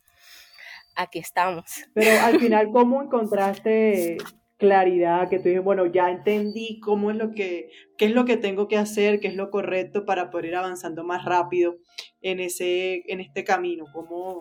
aquí 0.96 1.18
estamos. 1.18 1.64
Pero 1.92 2.24
al 2.24 2.40
final, 2.40 2.70
¿cómo 2.72 3.02
encontraste 3.02 4.16
claridad, 4.56 5.28
que 5.28 5.38
tú 5.38 5.48
dices, 5.48 5.64
bueno, 5.64 5.86
ya 5.86 6.10
entendí 6.10 6.78
cómo 6.80 7.10
es 7.10 7.16
lo 7.16 7.32
que, 7.32 7.70
qué 7.98 8.06
es 8.06 8.12
lo 8.12 8.24
que 8.24 8.36
tengo 8.36 8.68
que 8.68 8.76
hacer, 8.76 9.20
qué 9.20 9.28
es 9.28 9.34
lo 9.34 9.50
correcto 9.50 10.04
para 10.04 10.30
poder 10.30 10.46
ir 10.46 10.56
avanzando 10.56 11.04
más 11.04 11.24
rápido 11.24 11.76
en 12.22 12.40
ese, 12.40 13.02
en 13.06 13.20
este 13.20 13.44
camino. 13.44 13.86
¿Cómo, 13.92 14.40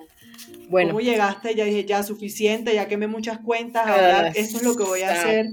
bueno, 0.70 0.92
¿cómo 0.92 1.02
llegaste? 1.02 1.56
Ya 1.56 1.66
dije, 1.66 1.86
ya 1.86 2.04
suficiente, 2.04 2.74
ya 2.74 2.88
quemé 2.88 3.08
muchas 3.08 3.40
cuentas, 3.40 3.88
ahora 3.88 4.28
esto 4.30 4.58
es 4.58 4.64
lo 4.64 4.76
que 4.76 4.84
voy 4.84 5.02
a 5.02 5.12
hacer. 5.12 5.48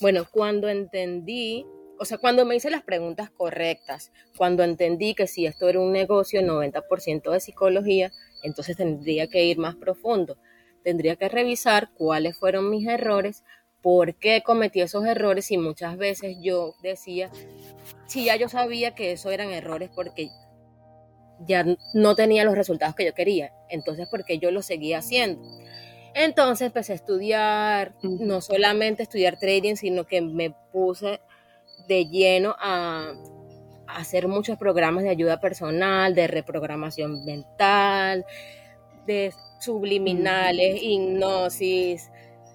Bueno, 0.00 0.26
cuando 0.30 0.68
entendí, 0.68 1.64
o 1.98 2.04
sea, 2.04 2.18
cuando 2.18 2.44
me 2.44 2.56
hice 2.56 2.70
las 2.70 2.82
preguntas 2.82 3.30
correctas, 3.30 4.12
cuando 4.36 4.64
entendí 4.64 5.14
que 5.14 5.26
si 5.26 5.46
esto 5.46 5.68
era 5.68 5.80
un 5.80 5.92
negocio 5.92 6.40
90% 6.40 7.30
de 7.30 7.40
psicología, 7.40 8.12
entonces 8.42 8.76
tendría 8.76 9.26
que 9.26 9.44
ir 9.44 9.58
más 9.58 9.76
profundo 9.76 10.36
tendría 10.86 11.16
que 11.16 11.28
revisar 11.28 11.90
cuáles 11.94 12.36
fueron 12.36 12.70
mis 12.70 12.86
errores, 12.86 13.42
por 13.82 14.14
qué 14.14 14.44
cometí 14.44 14.82
esos 14.82 15.04
errores 15.04 15.50
y 15.50 15.58
muchas 15.58 15.96
veces 15.96 16.36
yo 16.40 16.76
decía, 16.80 17.28
si 18.06 18.26
ya 18.26 18.36
yo 18.36 18.48
sabía 18.48 18.94
que 18.94 19.10
eso 19.10 19.32
eran 19.32 19.50
errores 19.50 19.90
porque 19.92 20.30
ya 21.40 21.66
no 21.92 22.14
tenía 22.14 22.44
los 22.44 22.54
resultados 22.54 22.94
que 22.94 23.04
yo 23.04 23.14
quería, 23.14 23.52
entonces 23.68 24.06
porque 24.08 24.38
yo 24.38 24.52
lo 24.52 24.62
seguía 24.62 24.98
haciendo. 24.98 25.42
Entonces 26.14 26.68
empecé 26.68 26.92
a 26.92 26.94
estudiar, 26.94 27.96
no 28.02 28.40
solamente 28.40 29.02
estudiar 29.02 29.40
trading, 29.40 29.74
sino 29.74 30.06
que 30.06 30.20
me 30.20 30.54
puse 30.70 31.20
de 31.88 32.06
lleno 32.06 32.54
a, 32.60 33.12
a 33.88 33.96
hacer 33.96 34.28
muchos 34.28 34.56
programas 34.56 35.02
de 35.02 35.10
ayuda 35.10 35.40
personal, 35.40 36.14
de 36.14 36.28
reprogramación 36.28 37.24
mental, 37.24 38.24
de 39.04 39.32
subliminales, 39.60 40.82
hipnosis, 40.82 42.10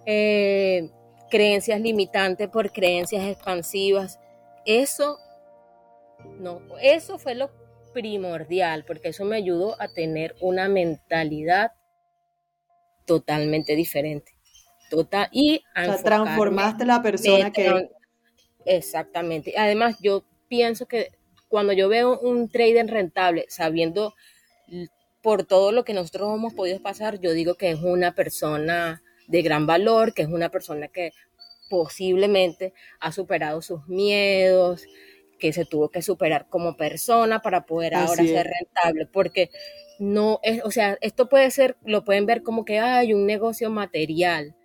eh, 0.06 0.90
creencias 1.30 1.80
limitantes 1.82 2.50
por 2.50 2.72
creencias 2.72 3.26
expansivas. 3.26 4.20
Eso, 4.66 5.18
no, 6.40 6.62
eso 6.82 7.18
fue 7.18 7.36
lo 7.36 7.50
primordial, 7.94 8.86
porque 8.86 9.10
eso 9.10 9.26
me 9.26 9.38
ayudó 9.38 9.82
a 9.82 9.88
tener 9.88 10.36
una 10.42 10.68
mentalidad 10.68 11.72
totalmente 13.06 13.76
diferente. 13.76 14.34
Total, 14.90 15.30
y 15.32 15.64
transformaste 15.74 16.86
la 16.86 17.02
persona 17.02 17.52
que... 17.52 17.90
Exactamente. 18.66 19.54
Además, 19.58 19.98
yo 20.02 20.24
pienso 20.48 20.86
que 20.86 21.12
cuando 21.48 21.74
yo 21.74 21.90
veo 21.90 22.20
un 22.20 22.50
trader 22.50 22.88
rentable, 22.88 23.46
sabiendo 23.50 24.14
por 25.22 25.44
todo 25.44 25.72
lo 25.72 25.84
que 25.84 25.94
nosotros 25.94 26.36
hemos 26.36 26.54
podido 26.54 26.82
pasar, 26.82 27.20
yo 27.20 27.32
digo 27.34 27.56
que 27.56 27.72
es 27.72 27.80
una 27.82 28.16
persona 28.16 29.02
de 29.28 29.42
gran 29.42 29.66
valor, 29.66 30.14
que 30.14 30.24
es 30.24 30.28
una 30.28 30.50
persona 30.50 30.88
que 30.88 31.12
posiblemente 31.70 32.74
ha 33.00 33.12
superado 33.12 33.62
sus 33.62 33.88
miedos, 33.88 34.84
que 35.40 35.54
se 35.54 35.66
tuvo 35.66 35.90
que 35.90 36.02
superar 36.02 36.48
como 36.50 36.76
persona 36.78 37.42
para 37.42 37.66
poder 37.66 37.96
ahora 37.96 38.24
ser 38.24 38.48
rentable, 38.48 39.08
porque 39.08 39.50
no 40.00 40.40
es, 40.44 40.64
o 40.64 40.72
sea, 40.72 40.98
esto 41.02 41.30
puede 41.30 41.50
ser, 41.52 41.78
lo 41.84 42.04
pueden 42.04 42.26
ver 42.26 42.44
como 42.44 42.66
que 42.66 42.80
hay 42.80 43.14
un 43.14 43.26
negocio 43.26 43.70
material 43.70 44.56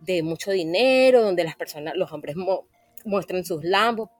de 0.00 0.22
mucho 0.22 0.50
dinero, 0.50 1.22
donde 1.22 1.44
las 1.44 1.56
personas, 1.56 1.94
los 1.96 2.12
hombres 2.12 2.36
muestran 3.04 3.44
sus 3.44 3.64
lambos, 3.64 4.10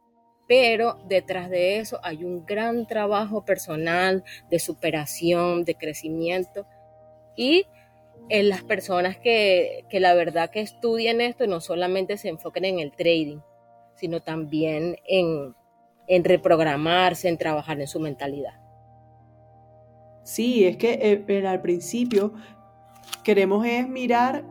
pero 0.47 0.99
detrás 1.07 1.51
de 1.51 1.79
eso 1.79 1.99
hay 2.03 2.25
un 2.25 2.45
gran 2.45 2.87
trabajo 2.87 3.45
personal 3.45 4.25
de 4.51 4.59
superación, 4.59 5.65
de 5.65 5.75
crecimiento 5.75 6.67
y 7.37 7.67
en 8.29 8.49
las 8.49 8.63
personas 8.63 9.19
que, 9.19 9.85
la 9.91 10.15
verdad 10.15 10.51
que 10.51 10.61
estudian 10.61 11.21
esto 11.21 11.47
no 11.47 11.61
solamente 11.61 12.17
se 12.17 12.29
enfoquen 12.29 12.65
en 12.65 12.79
el 12.79 12.93
trading, 12.93 13.41
sino 13.97 14.21
también 14.21 14.97
en, 15.07 15.55
en 16.07 16.25
reprogramarse, 16.25 17.29
en 17.29 17.39
trabajar 17.39 17.81
en 17.81 17.87
su 17.87 18.01
mentalidad. 18.01 18.61
Sí, 20.23 20.65
es 20.65 20.79
que 20.79 21.25
eh, 21.29 21.47
al 21.47 21.61
principio 21.61 22.33
queremos 23.23 23.67
es 23.67 23.87
mirar 23.87 24.45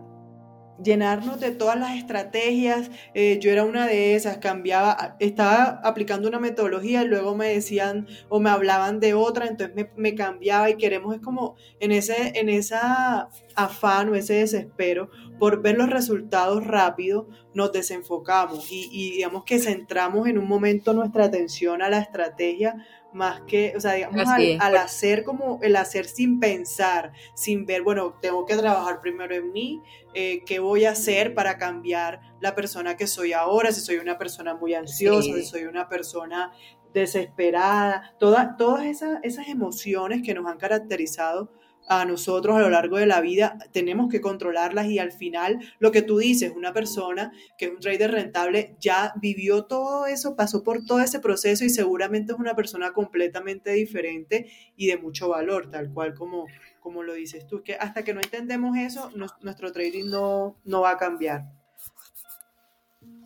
llenarnos 0.84 1.40
de 1.40 1.52
todas 1.52 1.80
las 1.80 1.96
estrategias. 1.96 2.92
Eh, 3.13 3.40
yo 3.42 3.52
era 3.52 3.63
una 3.63 3.88
de 3.88 4.16
esas, 4.16 4.38
cambiaba, 4.38 5.16
estaba 5.20 5.82
aplicando 5.84 6.28
una 6.28 6.40
metodología 6.40 7.04
y 7.04 7.08
luego 7.08 7.36
me 7.36 7.48
decían 7.50 8.08
o 8.30 8.40
me 8.40 8.50
hablaban 8.50 9.00
de 9.00 9.13
otra, 9.13 9.48
entonces 9.48 9.88
me, 9.96 10.16
cambiaba 10.16 10.70
y 10.70 10.75
queremos 10.75 11.16
es 11.16 11.22
como 11.22 11.56
en 11.80 11.92
ese 11.92 12.40
en 12.40 12.50
esa 12.50 13.30
afán 13.55 14.10
o 14.10 14.15
ese 14.15 14.36
desespero 14.36 15.10
por 15.39 15.62
ver 15.62 15.77
los 15.77 15.89
resultados 15.89 16.65
rápido, 16.65 17.27
nos 17.53 17.72
desenfocamos 17.72 18.72
y, 18.72 18.89
y 18.91 19.12
digamos 19.12 19.43
que 19.43 19.60
centramos 19.60 20.27
en 20.27 20.38
un 20.38 20.48
momento 20.48 20.93
nuestra 20.93 21.25
atención 21.25 21.81
a 21.81 21.89
la 21.89 22.00
estrategia 22.00 22.86
más 23.13 23.41
que, 23.41 23.74
o 23.75 23.79
sea, 23.79 23.93
digamos, 23.93 24.27
al, 24.27 24.77
hacer 24.77 25.24
como 25.24 25.60
el 25.62 25.75
hacer 25.75 26.05
sin 26.05 26.39
pensar, 26.39 27.13
sin 27.36 27.65
ver, 27.65 27.83
bueno, 27.83 28.15
tengo 28.22 28.45
que 28.45 28.55
trabajar 28.55 29.01
primero 29.01 29.36
en 29.36 29.51
mí, 29.51 29.81
eh, 30.13 30.43
qué 30.45 30.60
voy 30.60 30.86
a 30.86 30.91
hacer 30.91 31.33
para 31.33 31.57
cambiar 31.57 32.22
la 32.41 32.55
persona 32.55 32.98
que 32.98 33.07
soy 33.07 33.33
ahora, 33.33 33.72
si 33.72 33.81
soy 33.81 33.98
una 33.98 34.17
persona 34.17 34.55
muy 34.55 34.74
ansiosa, 34.74 35.33
si 35.33 35.43
soy 35.43 35.63
una 35.65 35.88
persona 35.88 36.51
desesperada, 36.93 38.15
todas 38.19 38.57
todas 38.57 38.86
esas, 38.86 39.19
esas 39.24 39.48
emociones 39.48 40.22
que 40.24 40.33
nos 40.33 40.45
han 40.48 40.57
caracterizado 40.57 41.51
a 41.88 42.06
nosotros 42.06 42.56
a 42.56 42.60
lo 42.60 42.70
largo 42.70 42.98
de 42.98 43.06
la 43.06 43.22
vida, 43.22 43.58
tenemos 43.72 44.10
que 44.10 44.22
controlarlas 44.22 44.88
y 44.88 45.00
al 45.00 45.12
final 45.12 45.60
lo 45.80 45.92
que 45.92 46.02
tú 46.02 46.18
dices, 46.18 46.54
una 46.56 46.74
persona 46.74 47.32
que 47.58 47.66
es 47.66 47.72
un 47.72 47.80
trader 47.80 48.12
rentable 48.12 48.75
ya 48.80 49.13
vivió 49.22 49.66
todo 49.66 50.06
eso, 50.06 50.36
pasó 50.36 50.63
por 50.63 50.86
todo 50.86 51.00
ese 51.00 51.20
proceso 51.20 51.66
y 51.66 51.70
seguramente 51.70 52.34
es 52.34 52.40
una 52.40 52.56
persona 52.56 52.94
completamente 52.94 53.72
diferente 53.72 54.48
y 54.75 54.88
de 54.88 54.98
mucho 54.98 55.30
valor, 55.30 55.70
tal 55.70 55.94
cual 55.94 56.13
como, 56.13 56.48
como 56.80 57.04
lo 57.04 57.13
dices 57.13 57.48
tú, 57.48 57.63
que 57.63 57.75
hasta 57.75 58.04
que 58.04 58.13
no 58.13 58.22
entendemos 58.22 58.78
eso, 58.78 59.12
nuestro 59.42 59.72
trading 59.72 60.06
no, 60.06 60.58
no 60.63 60.82
va 60.82 60.92
a 60.92 60.98
cambiar. 60.98 61.46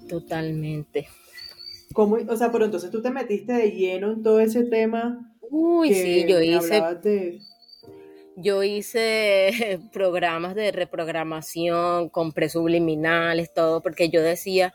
Totalmente. 0.08 1.08
¿Cómo, 1.94 2.18
o 2.28 2.36
sea, 2.36 2.52
pero 2.52 2.66
entonces 2.66 2.92
tú 2.92 3.02
te 3.02 3.12
metiste 3.12 3.54
de 3.54 3.72
lleno 3.72 4.12
en 4.12 4.24
todo 4.24 4.40
ese 4.40 4.64
tema. 4.64 5.34
Uy, 5.50 5.94
sí, 5.94 6.26
yo 6.28 6.40
hice 6.42 6.82
yo 8.38 8.64
hice 8.64 9.80
programas 9.92 10.56
de 10.56 10.72
reprogramación, 10.72 12.10
con 12.10 12.32
presubliminales, 12.32 13.54
todo, 13.54 13.82
porque 13.82 14.10
yo 14.10 14.22
decía, 14.22 14.74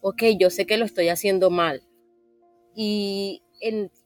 ok, 0.00 0.22
yo 0.38 0.50
sé 0.50 0.66
que 0.66 0.78
lo 0.78 0.86
estoy 0.86 1.10
haciendo 1.10 1.50
mal. 1.50 1.82
Y, 2.74 3.42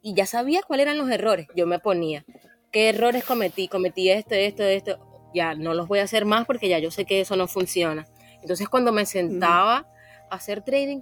y 0.03 0.15
ya 0.15 0.27
sabía 0.27 0.61
cuáles 0.67 0.85
eran 0.85 0.99
los 0.99 1.09
errores. 1.09 1.47
Yo 1.55 1.67
me 1.67 1.79
ponía, 1.79 2.25
¿qué 2.73 2.89
errores 2.89 3.25
cometí? 3.25 3.69
Cometí 3.69 4.11
esto, 4.11 4.35
esto, 4.35 4.65
esto. 4.65 4.99
Ya 5.33 5.55
no 5.55 5.73
los 5.73 5.87
voy 5.87 6.01
a 6.01 6.05
hacer 6.05 6.25
más 6.25 6.45
porque 6.45 6.69
ya 6.69 6.81
yo 6.81 6.91
sé 6.91 7.05
que 7.05 7.21
eso 7.21 7.37
no 7.37 7.47
funciona. 7.47 8.07
Entonces 8.43 8.69
cuando 8.69 8.91
me 8.93 9.07
sentaba 9.07 9.87
a 10.31 10.35
hacer 10.35 10.63
trading, 10.63 11.01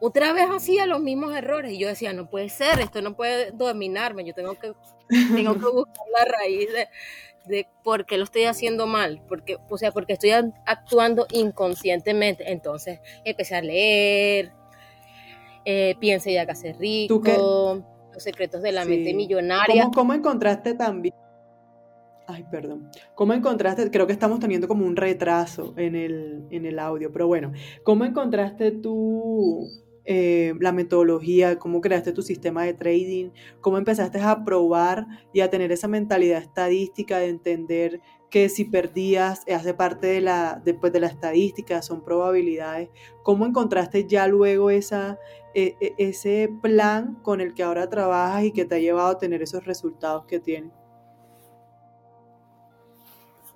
otra 0.00 0.32
vez 0.32 0.48
hacía 0.50 0.86
los 0.86 1.00
mismos 1.00 1.36
errores 1.36 1.72
y 1.72 1.78
yo 1.78 1.88
decía, 1.88 2.12
no 2.12 2.30
puede 2.30 2.48
ser, 2.48 2.80
esto 2.80 3.02
no 3.02 3.16
puede 3.16 3.50
dominarme, 3.50 4.24
yo 4.24 4.34
tengo 4.34 4.54
que, 4.54 4.72
tengo 5.34 5.54
que 5.54 5.66
buscar 5.72 6.04
la 6.16 6.24
raíz 6.24 6.72
de, 6.72 6.88
de 7.50 7.68
por 7.84 8.06
qué 8.06 8.16
lo 8.16 8.24
estoy 8.24 8.44
haciendo 8.44 8.86
mal, 8.86 9.22
porque, 9.28 9.58
o 9.68 9.76
sea, 9.76 9.92
porque 9.92 10.14
estoy 10.14 10.30
actuando 10.64 11.26
inconscientemente. 11.32 12.50
Entonces 12.50 13.00
empecé 13.24 13.56
a 13.56 13.62
leer, 13.62 14.52
eh, 15.64 15.96
Piense 16.00 16.32
ya 16.32 16.46
que 16.46 16.52
hace 16.52 16.72
rico, 16.72 17.20
Los 18.14 18.22
secretos 18.22 18.62
de 18.62 18.72
la 18.72 18.84
mente 18.84 19.12
millonaria. 19.14 19.82
¿Cómo, 19.82 19.94
¿Cómo, 19.94 20.14
encontraste 20.14 20.74
también? 20.74 21.14
Ay, 22.26 22.44
perdón. 22.50 22.90
¿Cómo 23.14 23.32
encontraste? 23.34 23.90
Creo 23.90 24.06
que 24.06 24.12
estamos 24.12 24.40
teniendo 24.40 24.68
como 24.68 24.86
un 24.86 24.96
retraso 24.96 25.74
en 25.76 25.96
el, 25.96 26.46
en 26.50 26.64
el 26.64 26.78
audio, 26.78 27.12
pero 27.12 27.26
bueno, 27.26 27.52
¿cómo 27.82 28.04
encontraste 28.04 28.70
tú 28.70 29.68
eh, 30.04 30.54
la 30.60 30.72
metodología, 30.72 31.58
cómo 31.58 31.80
creaste 31.80 32.12
tu 32.12 32.22
sistema 32.22 32.64
de 32.64 32.74
trading, 32.74 33.30
cómo 33.60 33.78
empezaste 33.78 34.20
a 34.20 34.44
probar 34.44 35.06
y 35.32 35.40
a 35.40 35.50
tener 35.50 35.72
esa 35.72 35.88
mentalidad 35.88 36.40
estadística 36.40 37.18
de 37.18 37.28
entender 37.28 38.00
que 38.30 38.48
si 38.48 38.64
perdías 38.64 39.42
eh, 39.46 39.54
hace 39.54 39.74
parte 39.74 40.06
de 40.06 40.20
la, 40.20 40.60
después 40.64 40.92
de 40.92 41.00
la 41.00 41.08
estadística, 41.08 41.82
son 41.82 42.04
probabilidades. 42.04 42.88
¿Cómo 43.22 43.44
encontraste 43.46 44.06
ya 44.06 44.26
luego 44.26 44.70
esa, 44.70 45.18
e, 45.54 45.74
e, 45.80 45.94
ese 45.98 46.48
plan 46.62 47.16
con 47.22 47.40
el 47.40 47.54
que 47.54 47.62
ahora 47.62 47.90
trabajas 47.90 48.44
y 48.44 48.52
que 48.52 48.64
te 48.64 48.76
ha 48.76 48.78
llevado 48.78 49.08
a 49.08 49.18
tener 49.18 49.42
esos 49.42 49.64
resultados 49.64 50.26
que 50.26 50.40
tienes? 50.40 50.72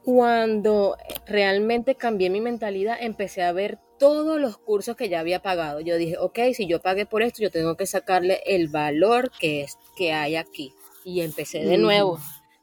cuando 0.04 0.98
realmente 1.26 1.94
cambié 1.94 2.28
mi 2.28 2.42
mentalidad, 2.42 2.98
empecé 3.00 3.42
a 3.42 3.52
ver 3.52 3.78
todos 3.98 4.40
los 4.40 4.58
cursos 4.58 4.96
que 4.96 5.08
ya 5.08 5.20
había 5.20 5.42
pagado. 5.42 5.80
Yo 5.80 5.96
dije, 5.96 6.16
ok, 6.18 6.38
si 6.54 6.66
yo 6.66 6.80
pagué 6.80 7.06
por 7.06 7.22
esto, 7.22 7.42
yo 7.42 7.50
tengo 7.50 7.76
que 7.76 7.86
sacarle 7.86 8.40
el 8.46 8.68
valor 8.68 9.30
que, 9.38 9.62
es, 9.62 9.78
que 9.96 10.12
hay 10.12 10.36
aquí. 10.36 10.74
Y 11.04 11.20
empecé 11.20 11.64
de 11.64 11.78
nuevo, 11.78 12.18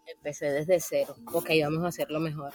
empecé 0.08 0.52
desde 0.52 0.80
cero. 0.80 1.16
Ok, 1.34 1.50
vamos 1.62 1.84
a 1.84 1.88
hacerlo 1.88 2.20
mejor. 2.20 2.54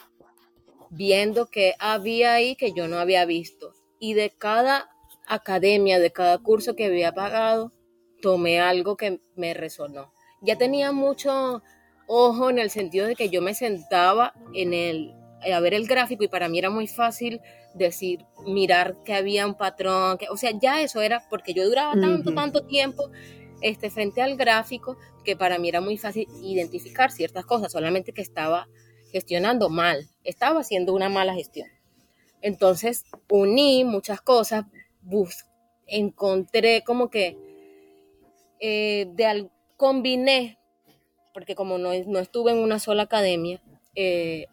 Viendo 0.91 1.47
que 1.47 1.75
había 1.79 2.35
ahí 2.35 2.57
que 2.57 2.73
yo 2.73 2.89
no 2.89 2.99
había 2.99 3.25
visto. 3.25 3.75
Y 3.99 4.15
de 4.15 4.31
cada 4.31 4.91
academia, 5.27 5.99
de 5.99 6.13
cada 6.13 6.39
curso 6.39 6.77
que 6.77 6.87
había 6.87 7.13
pagado, 7.13 7.73
tomé 8.21 8.61
algo 8.61 8.97
que 8.97 9.21
me 9.37 9.55
resonó. 9.55 10.13
Ya 10.43 10.57
tenía 10.57 10.93
mucho 10.93 11.63
ojo 12.07 12.51
en 12.51 12.59
el 12.59 12.71
sentido 12.71 13.07
de 13.07 13.17
que 13.17 13.31
yo 13.31 13.43
me 13.43 13.55
sentaba 13.55 14.35
en 14.55 14.73
el, 14.73 15.15
a 15.53 15.61
ver 15.61 15.75
el 15.75 15.87
gráfico 15.87 16.25
y 16.25 16.29
para 16.29 16.49
mí 16.49 16.59
era 16.59 16.71
muy 16.71 16.87
fácil 16.87 17.41
decir, 17.75 18.25
mirar 18.47 18.97
que 19.05 19.15
había 19.15 19.47
un 19.47 19.55
patrón, 19.55 20.19
que, 20.19 20.29
o 20.29 20.37
sea, 20.37 20.51
ya 20.59 20.81
eso 20.81 21.03
era 21.03 21.23
porque 21.29 21.55
yo 21.55 21.65
duraba 21.65 21.95
tanto, 21.95 22.35
tanto 22.35 22.67
tiempo 22.67 23.11
este, 23.61 23.91
frente 23.91 24.23
al 24.23 24.37
gráfico 24.37 24.97
que 25.25 25.37
para 25.37 25.59
mí 25.59 25.69
era 25.69 25.81
muy 25.81 25.99
fácil 25.99 26.27
identificar 26.43 27.11
ciertas 27.11 27.45
cosas, 27.45 27.73
solamente 27.73 28.13
que 28.13 28.23
estaba 28.23 28.69
gestionando 29.13 29.69
mal, 29.69 30.09
estaba 30.25 30.61
haciendo 30.61 30.95
una 30.95 31.09
mala 31.09 31.35
gestión. 31.35 31.69
Entonces 32.43 33.05
uní 33.29 33.85
muchas 33.85 34.21
cosas, 34.21 34.65
bus, 35.03 35.47
encontré 35.87 36.83
como 36.85 37.11
que 37.11 37.37
eh, 38.61 39.07
de, 39.15 39.49
combiné 39.77 40.59
porque 41.37 41.55
como 41.55 41.77
no, 41.77 41.91
no 42.07 42.19
estuve 42.19 42.53
en 42.53 42.57
una 42.57 42.79
sola 42.79 43.03
academia, 43.03 43.61
eh, 43.95 44.47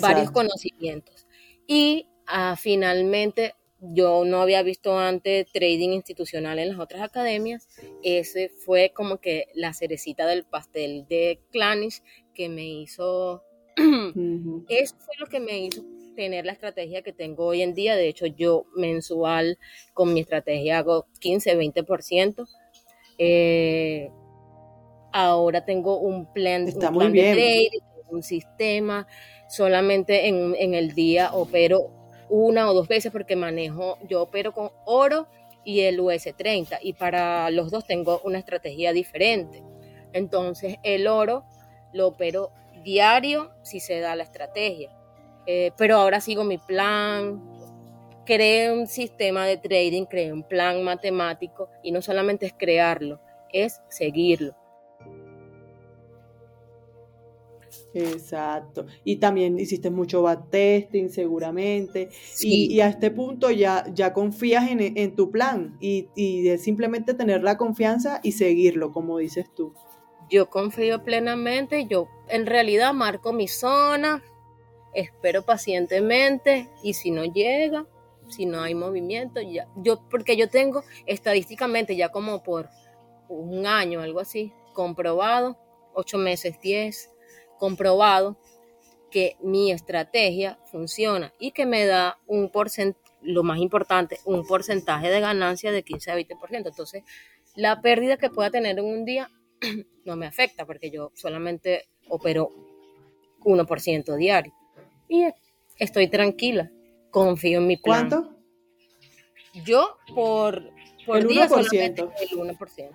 varios 0.00 0.30
conocimientos. 0.30 1.26
Y 1.66 2.06
ah, 2.26 2.56
finalmente 2.58 3.54
yo 3.80 4.24
no 4.24 4.40
había 4.40 4.62
visto 4.62 4.98
antes 4.98 5.46
trading 5.52 5.90
institucional 5.90 6.58
en 6.58 6.70
las 6.70 6.78
otras 6.78 7.02
academias. 7.02 7.68
Ese 8.02 8.48
fue 8.48 8.92
como 8.94 9.18
que 9.18 9.48
la 9.54 9.74
cerecita 9.74 10.26
del 10.26 10.44
pastel 10.44 11.06
de 11.08 11.40
Clanish 11.50 12.02
que 12.34 12.48
me 12.48 12.66
hizo, 12.66 13.42
eso 14.68 14.96
fue 14.98 15.14
lo 15.18 15.26
que 15.26 15.40
me 15.40 15.58
hizo 15.58 15.84
tener 16.16 16.46
la 16.46 16.52
estrategia 16.52 17.02
que 17.02 17.12
tengo 17.12 17.44
hoy 17.44 17.62
en 17.62 17.74
día. 17.74 17.94
De 17.94 18.08
hecho, 18.08 18.26
yo 18.26 18.64
mensual 18.74 19.58
con 19.92 20.14
mi 20.14 20.20
estrategia 20.20 20.78
hago 20.78 21.06
15, 21.20 21.56
20%. 21.58 22.46
Eh, 23.18 24.10
ahora 25.12 25.64
tengo 25.64 25.98
un 25.98 26.32
plan, 26.32 26.66
Está 26.66 26.88
un 26.88 26.94
muy 26.94 27.08
bien. 27.10 27.36
de 27.36 27.42
trading, 27.42 27.80
un 28.10 28.22
sistema, 28.22 29.06
solamente 29.48 30.28
en, 30.28 30.54
en, 30.56 30.74
el 30.74 30.94
día 30.94 31.32
opero 31.32 31.90
una 32.28 32.70
o 32.70 32.74
dos 32.74 32.88
veces 32.88 33.12
porque 33.12 33.36
manejo, 33.36 33.98
yo 34.08 34.22
opero 34.22 34.52
con 34.52 34.70
oro 34.84 35.28
y 35.64 35.80
el 35.80 36.00
US30 36.00 36.78
y 36.82 36.92
para 36.92 37.50
los 37.50 37.70
dos 37.70 37.84
tengo 37.86 38.20
una 38.24 38.38
estrategia 38.38 38.92
diferente. 38.92 39.62
Entonces 40.12 40.76
el 40.82 41.06
oro 41.08 41.44
lo 41.92 42.08
opero 42.08 42.52
diario 42.82 43.50
si 43.62 43.80
se 43.80 44.00
da 44.00 44.16
la 44.16 44.22
estrategia. 44.22 44.90
Eh, 45.46 45.72
pero 45.76 45.96
ahora 45.96 46.20
sigo 46.20 46.44
mi 46.44 46.58
plan, 46.58 47.40
creé 48.24 48.72
un 48.72 48.86
sistema 48.86 49.46
de 49.46 49.56
trading, 49.56 50.04
creé 50.04 50.32
un 50.32 50.42
plan 50.42 50.82
matemático 50.82 51.68
y 51.82 51.92
no 51.92 52.02
solamente 52.02 52.46
es 52.46 52.52
crearlo, 52.52 53.20
es 53.52 53.80
seguirlo. 53.88 54.54
Exacto. 57.96 58.86
Y 59.04 59.16
también 59.16 59.58
hiciste 59.58 59.90
mucho 59.90 60.22
backtesting 60.22 61.10
seguramente. 61.10 62.08
Sí. 62.10 62.68
Y, 62.68 62.74
y, 62.74 62.80
a 62.80 62.88
este 62.88 63.10
punto 63.10 63.50
ya, 63.50 63.84
ya 63.92 64.12
confías 64.12 64.70
en, 64.70 64.80
en 64.80 65.16
tu 65.16 65.30
plan 65.30 65.76
y, 65.80 66.08
y, 66.14 66.42
de 66.42 66.58
simplemente 66.58 67.14
tener 67.14 67.42
la 67.42 67.56
confianza 67.56 68.20
y 68.22 68.32
seguirlo, 68.32 68.92
como 68.92 69.18
dices 69.18 69.46
tú. 69.54 69.72
Yo 70.28 70.50
confío 70.50 71.04
plenamente, 71.04 71.86
yo 71.86 72.08
en 72.28 72.46
realidad 72.46 72.92
marco 72.92 73.32
mi 73.32 73.48
zona, 73.48 74.22
espero 74.92 75.42
pacientemente 75.42 76.68
y 76.82 76.94
si 76.94 77.10
no 77.10 77.24
llega, 77.24 77.86
si 78.28 78.44
no 78.44 78.60
hay 78.60 78.74
movimiento, 78.74 79.40
ya, 79.40 79.68
yo, 79.76 80.00
porque 80.10 80.36
yo 80.36 80.48
tengo 80.48 80.82
estadísticamente 81.06 81.96
ya 81.96 82.08
como 82.10 82.42
por 82.42 82.68
un 83.28 83.66
año, 83.66 84.00
algo 84.00 84.20
así, 84.20 84.52
comprobado, 84.72 85.56
ocho 85.94 86.18
meses, 86.18 86.60
diez, 86.60 87.10
comprobado 87.58 88.36
que 89.10 89.36
mi 89.40 89.72
estrategia 89.72 90.58
funciona 90.70 91.32
y 91.38 91.52
que 91.52 91.66
me 91.66 91.86
da 91.86 92.18
un 92.26 92.50
porcentaje, 92.50 93.04
lo 93.22 93.42
más 93.42 93.58
importante, 93.58 94.20
un 94.24 94.46
porcentaje 94.46 95.08
de 95.08 95.20
ganancia 95.20 95.72
de 95.72 95.82
15 95.82 96.10
a 96.10 96.16
20%. 96.16 96.66
Entonces, 96.66 97.02
la 97.54 97.80
pérdida 97.80 98.16
que 98.16 98.30
pueda 98.30 98.50
tener 98.50 98.78
en 98.78 98.84
un 98.84 99.04
día 99.04 99.30
no 100.04 100.16
me 100.16 100.26
afecta 100.26 100.66
porque 100.66 100.90
yo 100.90 101.12
solamente 101.14 101.88
opero 102.08 102.50
1% 103.40 104.16
diario. 104.16 104.52
Y 105.08 105.26
estoy 105.78 106.08
tranquila, 106.08 106.70
confío 107.10 107.58
en 107.58 107.66
mi 107.66 107.76
plan. 107.76 108.08
¿Cuánto? 108.08 108.36
Yo 109.64 109.96
por, 110.14 110.70
por 111.06 111.18
el 111.18 111.28
día 111.28 111.48
1%. 111.48 111.48
solamente 111.48 112.02
el 112.02 112.38
1%. 112.38 112.90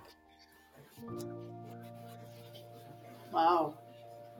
Wow. 3.32 3.81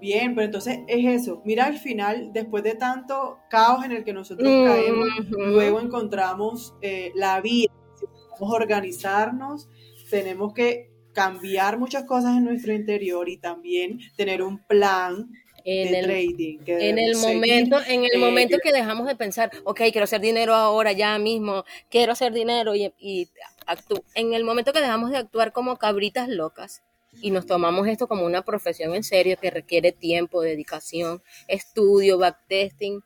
Bien, 0.02 0.34
pero 0.34 0.46
entonces 0.46 0.80
es 0.88 1.22
eso. 1.22 1.42
Mira, 1.44 1.66
al 1.66 1.78
final, 1.78 2.30
después 2.32 2.64
de 2.64 2.74
tanto 2.74 3.38
caos 3.48 3.84
en 3.84 3.92
el 3.92 4.02
que 4.04 4.12
nosotros 4.12 4.48
caemos, 4.66 5.08
luego 5.30 5.80
encontramos 5.80 6.74
eh, 6.82 7.12
la 7.14 7.40
vida. 7.40 7.72
Si 7.94 8.06
queremos 8.06 8.52
organizarnos, 8.52 9.68
tenemos 10.10 10.52
que 10.54 10.90
cambiar 11.12 11.78
muchas 11.78 12.02
cosas 12.04 12.36
en 12.36 12.44
nuestro 12.44 12.72
interior 12.72 13.28
y 13.28 13.36
también 13.38 14.00
tener 14.16 14.42
un 14.42 14.58
plan 14.66 15.28
En 15.64 15.92
de 15.92 15.98
el, 16.00 16.04
trading. 16.06 16.58
Que 16.64 16.88
en 16.90 16.98
el 16.98 17.14
seguir. 17.14 17.36
momento, 17.36 17.76
en 17.86 18.04
el 18.04 18.14
Eh, 18.14 18.18
momento 18.18 18.58
que 18.60 18.72
dejamos 18.72 19.06
de 19.06 19.14
pensar, 19.14 19.52
ok, 19.62 19.82
quiero 19.92 20.02
hacer 20.04 20.20
dinero 20.20 20.52
ahora, 20.54 20.90
ya 20.90 21.16
mismo, 21.20 21.62
quiero 21.88 22.10
hacer 22.12 22.32
dinero 22.32 22.74
y, 22.74 22.92
y 22.98 23.28
actú- 23.68 24.02
en 24.16 24.34
el 24.34 24.42
momento 24.42 24.72
que 24.72 24.80
dejamos 24.80 25.10
de 25.12 25.18
actuar 25.18 25.52
como 25.52 25.76
cabritas 25.76 26.28
locas 26.28 26.82
y 27.20 27.30
nos 27.30 27.46
tomamos 27.46 27.86
esto 27.88 28.08
como 28.08 28.24
una 28.24 28.42
profesión 28.42 28.94
en 28.94 29.04
serio 29.04 29.36
que 29.40 29.50
requiere 29.50 29.92
tiempo, 29.92 30.40
dedicación, 30.40 31.22
estudio, 31.48 32.18
backtesting, 32.18 33.02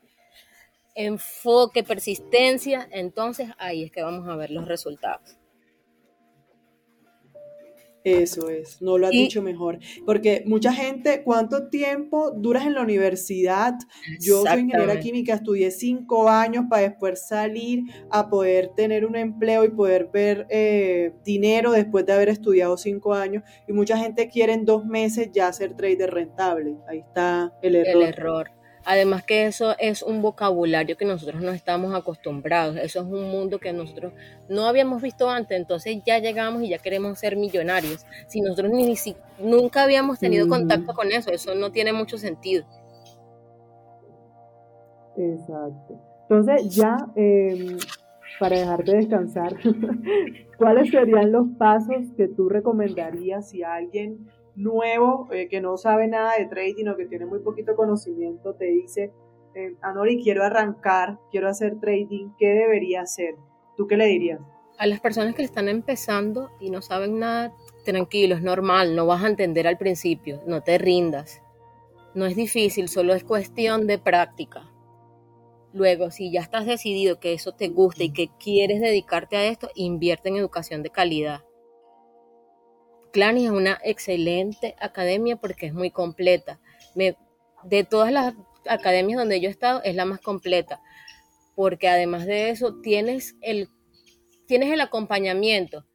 enfoque, 0.95 1.83
persistencia, 1.83 2.89
entonces 2.91 3.51
ahí 3.59 3.85
es 3.85 3.93
que 3.93 4.03
vamos 4.03 4.29
a 4.29 4.37
ver 4.37 4.51
los 4.51 4.67
resultados. 4.67 5.37
Eso 8.07 8.49
es, 8.51 8.81
no 8.81 8.99
lo 8.99 9.09
has 9.09 9.13
Y- 9.13 9.23
dicho 9.23 9.43
mejor. 9.43 9.81
Porque 10.05 10.45
mucha 10.47 10.73
gente, 10.73 11.23
¿cuánto 11.25 11.69
tiempo 11.69 12.31
duras 12.31 12.65
en 12.65 12.75
la 12.75 12.83
universidad? 12.83 13.75
Yo 14.21 14.43
soy 14.45 14.61
ingeniera 14.61 15.01
química, 15.01 15.35
estudié 15.35 15.73
cinco 15.73 16.29
años 16.29 16.67
para 16.71 16.83
después 16.83 17.27
salir 17.27 17.83
a 18.11 18.31
poder 18.31 18.71
tener 18.77 19.05
un 19.05 19.17
empleo 19.17 19.65
y 19.65 19.71
poder 19.71 20.09
ver 20.13 20.47
eh, 20.51 21.15
dinero 21.25 21.73
después 21.73 22.07
de 22.07 22.13
haber 22.13 22.29
estudiado 22.29 22.77
cinco 22.77 23.13
años. 23.13 23.43
Y 23.67 23.73
mucha 23.73 23.99
gente 23.99 24.29
quiere 24.29 24.53
en 24.53 24.65
dos 24.65 24.85
meses 24.87 25.31
ya 25.33 25.53
ser 25.53 25.75
trader 25.75 26.13
rentable. 26.15 26.77
Ahí 26.89 27.01
está 27.01 27.53
el 27.61 27.75
El 27.75 28.03
error. 28.03 28.51
Además 28.89 29.25
que 29.25 29.47
eso 29.47 29.75
es 29.81 30.03
un 30.03 30.23
vocabulario 30.23 30.97
que 30.97 31.05
nosotros 31.05 31.43
no 31.43 31.51
estamos 31.51 31.93
acostumbrados. 31.93 32.77
Eso 32.77 33.01
es 33.01 33.07
un 33.07 33.29
mundo 33.31 33.59
que 33.59 33.73
nosotros 33.73 34.13
no 34.49 34.67
habíamos 34.67 35.03
visto 35.03 35.29
antes. 35.29 35.59
Entonces 35.59 35.99
ya 36.07 36.21
llegamos 36.21 36.63
y 36.63 36.69
ya 36.69 36.79
queremos 36.79 37.19
ser 37.19 37.37
millonarios. 37.37 38.07
Si 38.29 38.41
nosotros 38.41 38.71
ni, 38.71 38.95
si- 38.95 39.17
nunca 39.41 39.83
habíamos 39.83 40.21
tenido 40.21 40.47
contacto 40.49 40.95
con 40.95 41.11
eso, 41.11 41.31
eso 41.33 41.55
no 41.57 41.73
tiene 41.73 41.93
mucho 41.93 42.17
sentido. 42.17 42.65
Exacto. 45.17 46.01
Entonces 46.29 46.75
ya, 46.75 46.97
eh, 47.17 47.77
para 48.39 48.59
dejarte 48.59 48.97
descansar, 48.97 49.55
¿cuáles 50.59 50.91
serían 50.91 51.33
los 51.33 51.47
pasos 51.59 52.05
que 52.17 52.29
tú 52.29 52.49
recomendarías 52.49 53.49
si 53.51 53.63
alguien 53.63 54.27
nuevo 54.57 55.29
eh, 55.33 55.49
que 55.49 55.61
no 55.61 55.77
sabe 55.77 56.09
nada 56.09 56.33
de 56.39 56.47
trading 56.47 56.89
o 56.89 56.97
que 56.97 57.07
tiene 57.07 57.27
muy 57.27 57.41
poquito 57.41 57.77
conocimiento 57.77 58.55
te 58.55 58.67
dice, 58.67 59.13
eh, 59.55 59.77
Anori, 59.83 60.23
quiero 60.23 60.43
arrancar, 60.43 61.19
quiero 61.31 61.49
hacer 61.49 61.79
trading, 61.79 62.31
¿qué 62.39 62.49
debería 62.49 63.03
hacer? 63.03 63.37
¿Tú 63.77 63.87
qué 63.87 63.97
le 63.97 64.07
dirías? 64.07 64.41
A 64.79 64.87
las 64.87 65.01
personas 65.01 65.35
que 65.35 65.43
están 65.43 65.69
empezando 65.69 66.51
y 66.61 66.71
no 66.71 66.83
saben 66.83 67.19
nada, 67.19 67.55
tranquilo, 67.85 68.35
es 68.35 68.43
normal, 68.43 68.97
no 68.97 69.07
vas 69.07 69.23
a 69.23 69.29
entender 69.29 69.67
al 69.67 69.79
principio, 69.79 70.43
no 70.47 70.63
te 70.63 70.77
rindas. 70.79 71.43
No 72.15 72.27
es 72.27 72.35
difícil, 72.35 72.89
solo 72.89 73.15
es 73.15 73.25
cuestión 73.25 73.87
de 73.87 73.99
práctica. 73.99 74.71
Luego, 75.73 76.11
si 76.11 76.33
ya 76.33 76.41
estás 76.41 76.65
decidido 76.65 77.21
que 77.21 77.35
eso 77.35 77.53
te 77.53 77.69
gusta 77.69 78.05
y 78.05 78.13
que 78.13 78.31
quieres 78.39 78.81
dedicarte 78.81 79.37
a 79.37 79.47
esto, 79.47 79.69
invierte 79.75 80.31
en 80.31 80.37
educación 80.37 80.83
de 80.83 80.89
calidad. 80.89 81.43
Clanis 83.17 83.47
es 83.47 83.51
una 83.51 83.81
excelente 83.83 84.77
academia 84.79 85.37
porque 85.37 85.65
es 85.65 85.73
muy 85.73 85.91
completa. 85.91 86.61
De 86.95 87.83
todas 87.83 88.13
las 88.13 88.35
academias 88.69 89.19
donde 89.19 89.41
yo 89.41 89.49
he 89.49 89.51
estado, 89.51 89.81
es 89.85 89.95
la 89.95 90.05
más 90.05 90.21
completa, 90.21 90.83
porque 91.55 91.89
además 91.89 92.27
de 92.27 92.51
eso 92.51 92.75
tienes 92.83 93.35
el, 93.41 93.71
tienes 94.47 94.71
el 94.71 94.83
acompañamiento. 94.83 95.87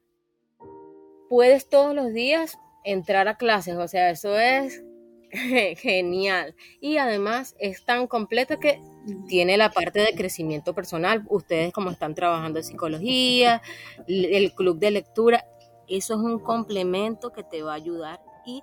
Puedes 1.30 1.70
todos 1.70 1.94
los 1.94 2.12
días 2.12 2.58
entrar 2.84 3.28
a 3.28 3.38
clases, 3.38 3.76
o 3.76 3.88
sea, 3.88 4.10
eso 4.10 4.40
es 4.40 4.84
genial. 5.78 6.56
Y 6.80 6.98
además 6.98 7.56
es 7.60 7.86
tan 7.86 8.08
completa 8.08 8.60
que 8.60 8.82
tiene 9.28 9.58
la 9.58 9.70
parte 9.70 10.00
de 10.00 10.16
crecimiento 10.16 10.74
personal. 10.74 11.24
Ustedes 11.30 11.72
como 11.72 11.92
están 11.92 12.16
trabajando 12.16 12.58
en 12.58 12.66
psicología, 12.66 13.62
el 14.08 14.54
club 14.56 14.80
de 14.80 14.90
lectura, 14.90 15.46
eso 15.98 16.16
es 16.16 16.20
un 16.20 16.40
complemento 16.40 17.32
que 17.32 17.44
te 17.44 17.64
va 17.64 17.74
a 17.74 17.76
ayudar 17.76 18.20
y 18.46 18.62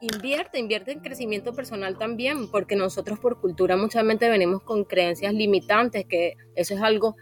invierte, 0.00 0.58
invierte 0.58 0.92
en 0.92 1.00
crecimiento 1.00 1.52
personal 1.52 1.98
también, 1.98 2.50
porque 2.50 2.76
nosotros 2.76 3.18
por 3.18 3.40
cultura 3.40 3.76
muchas 3.76 4.04
veces 4.04 4.30
venimos 4.30 4.62
con 4.62 4.84
creencias 4.84 5.34
limitantes, 5.34 6.06
que 6.06 6.34
eso 6.54 6.74
es 6.74 6.80
algo 6.80 7.16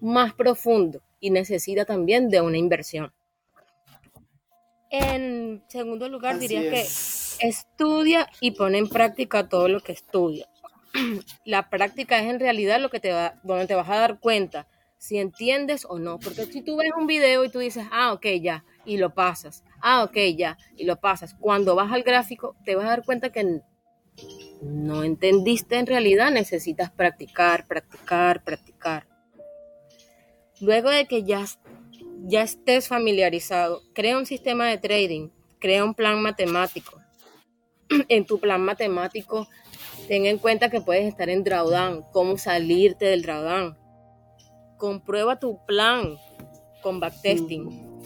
más 0.00 0.34
profundo 0.34 1.00
y 1.20 1.30
necesita 1.30 1.84
también 1.84 2.28
de 2.28 2.40
una 2.40 2.58
inversión. 2.58 3.12
En 4.90 5.64
segundo 5.68 6.08
lugar, 6.08 6.38
diría 6.38 6.70
que 6.70 6.86
estudia 7.40 8.28
y 8.40 8.52
pone 8.52 8.78
en 8.78 8.88
práctica 8.88 9.48
todo 9.48 9.68
lo 9.68 9.80
que 9.80 9.92
estudia. 9.92 10.48
La 11.44 11.68
práctica 11.68 12.20
es 12.20 12.30
en 12.30 12.38
realidad 12.38 12.80
lo 12.80 12.90
que 12.90 13.00
te 13.00 13.12
va, 13.12 13.40
donde 13.42 13.66
te 13.66 13.74
vas 13.74 13.88
a 13.88 13.96
dar 13.96 14.20
cuenta 14.20 14.68
si 14.98 15.18
entiendes 15.18 15.86
o 15.88 15.98
no. 15.98 16.18
Porque 16.18 16.46
si 16.46 16.62
tú 16.62 16.76
ves 16.76 16.90
un 16.98 17.06
video 17.06 17.44
y 17.44 17.50
tú 17.50 17.58
dices, 17.58 17.86
ah, 17.90 18.12
ok, 18.12 18.26
ya, 18.40 18.64
y 18.84 18.96
lo 18.96 19.14
pasas, 19.14 19.64
ah, 19.80 20.04
ok, 20.04 20.16
ya, 20.36 20.58
y 20.76 20.84
lo 20.84 20.96
pasas. 20.96 21.34
Cuando 21.34 21.74
vas 21.74 21.92
al 21.92 22.02
gráfico, 22.02 22.56
te 22.64 22.74
vas 22.74 22.86
a 22.86 22.90
dar 22.90 23.04
cuenta 23.04 23.30
que 23.30 23.60
no 24.62 25.04
entendiste 25.04 25.76
en 25.76 25.86
realidad, 25.86 26.30
necesitas 26.30 26.90
practicar, 26.90 27.66
practicar, 27.66 28.42
practicar. 28.42 29.06
Luego 30.60 30.90
de 30.90 31.06
que 31.06 31.24
ya, 31.24 31.44
ya 32.22 32.42
estés 32.42 32.88
familiarizado, 32.88 33.82
crea 33.92 34.16
un 34.16 34.26
sistema 34.26 34.66
de 34.66 34.78
trading, 34.78 35.30
crea 35.58 35.84
un 35.84 35.94
plan 35.94 36.22
matemático. 36.22 37.04
en 38.08 38.24
tu 38.24 38.38
plan 38.38 38.62
matemático, 38.62 39.48
ten 40.08 40.26
en 40.26 40.38
cuenta 40.38 40.70
que 40.70 40.80
puedes 40.80 41.06
estar 41.06 41.28
en 41.28 41.44
drawdown, 41.44 42.04
cómo 42.12 42.36
salirte 42.38 43.06
del 43.06 43.22
drawdown. 43.22 43.76
Comprueba 44.76 45.38
tu 45.38 45.64
plan 45.66 46.16
con 46.82 47.00
backtesting. 47.00 48.00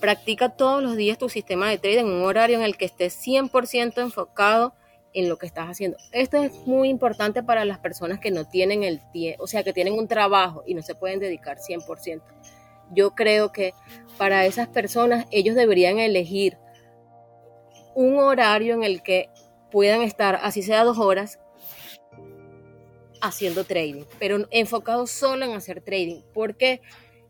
Practica 0.00 0.50
todos 0.50 0.82
los 0.82 0.96
días 0.96 1.18
tu 1.18 1.28
sistema 1.28 1.70
de 1.70 1.78
trading 1.78 2.06
en 2.06 2.12
un 2.12 2.24
horario 2.24 2.56
en 2.56 2.62
el 2.62 2.76
que 2.76 2.84
estés 2.84 3.18
100% 3.26 3.98
enfocado 4.02 4.74
en 5.14 5.30
lo 5.30 5.38
que 5.38 5.46
estás 5.46 5.68
haciendo. 5.68 5.96
Esto 6.12 6.36
es 6.36 6.52
muy 6.66 6.90
importante 6.90 7.42
para 7.42 7.64
las 7.64 7.78
personas 7.78 8.20
que 8.20 8.30
no 8.30 8.44
tienen 8.44 8.82
el 8.84 9.00
tiempo, 9.12 9.42
o 9.42 9.46
sea, 9.46 9.64
que 9.64 9.72
tienen 9.72 9.94
un 9.94 10.08
trabajo 10.08 10.62
y 10.66 10.74
no 10.74 10.82
se 10.82 10.94
pueden 10.94 11.18
dedicar 11.18 11.56
100%. 11.56 12.22
Yo 12.92 13.14
creo 13.14 13.50
que 13.50 13.72
para 14.18 14.44
esas 14.44 14.68
personas 14.68 15.26
ellos 15.30 15.56
deberían 15.56 15.98
elegir 15.98 16.58
un 17.94 18.18
horario 18.18 18.74
en 18.74 18.84
el 18.84 19.02
que 19.02 19.30
puedan 19.70 20.02
estar, 20.02 20.38
así 20.42 20.62
sea 20.62 20.84
dos 20.84 20.98
horas, 20.98 21.40
haciendo 23.26 23.64
trading, 23.64 24.04
pero 24.18 24.46
enfocado 24.50 25.06
solo 25.06 25.44
en 25.44 25.52
hacer 25.52 25.80
trading, 25.82 26.22
porque 26.32 26.80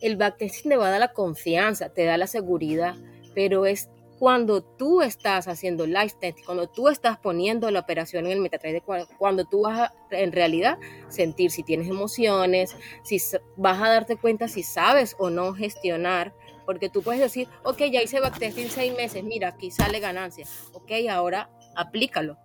el 0.00 0.16
backtesting 0.16 0.70
te 0.70 0.76
va 0.76 0.88
a 0.88 0.90
dar 0.90 1.00
la 1.00 1.12
confianza, 1.12 1.88
te 1.88 2.04
da 2.04 2.16
la 2.16 2.26
seguridad, 2.26 2.94
pero 3.34 3.66
es 3.66 3.88
cuando 4.18 4.62
tú 4.62 5.02
estás 5.02 5.46
haciendo 5.46 5.86
live 5.86 6.12
testing, 6.20 6.44
cuando 6.44 6.68
tú 6.68 6.88
estás 6.88 7.18
poniendo 7.18 7.70
la 7.70 7.80
operación 7.80 8.26
en 8.26 8.32
el 8.32 8.40
MetaTrader, 8.40 8.82
cuando 9.18 9.44
tú 9.44 9.62
vas 9.62 9.78
a 9.78 9.92
en 10.10 10.32
realidad 10.32 10.78
sentir 11.08 11.50
si 11.50 11.62
tienes 11.62 11.88
emociones, 11.88 12.74
si 13.04 13.18
vas 13.56 13.82
a 13.82 13.88
darte 13.88 14.16
cuenta 14.16 14.48
si 14.48 14.62
sabes 14.62 15.16
o 15.18 15.28
no 15.28 15.52
gestionar 15.52 16.32
porque 16.66 16.88
tú 16.88 17.02
puedes 17.02 17.20
decir, 17.20 17.48
ok, 17.62 17.78
ya 17.90 18.02
hice 18.02 18.20
backtesting 18.20 18.68
seis 18.68 18.94
meses, 18.94 19.22
mira, 19.22 19.48
aquí 19.48 19.70
sale 19.70 20.00
ganancia. 20.00 20.46
Ok, 20.72 20.90
ahora 21.08 21.48
aplícalo. 21.76 22.36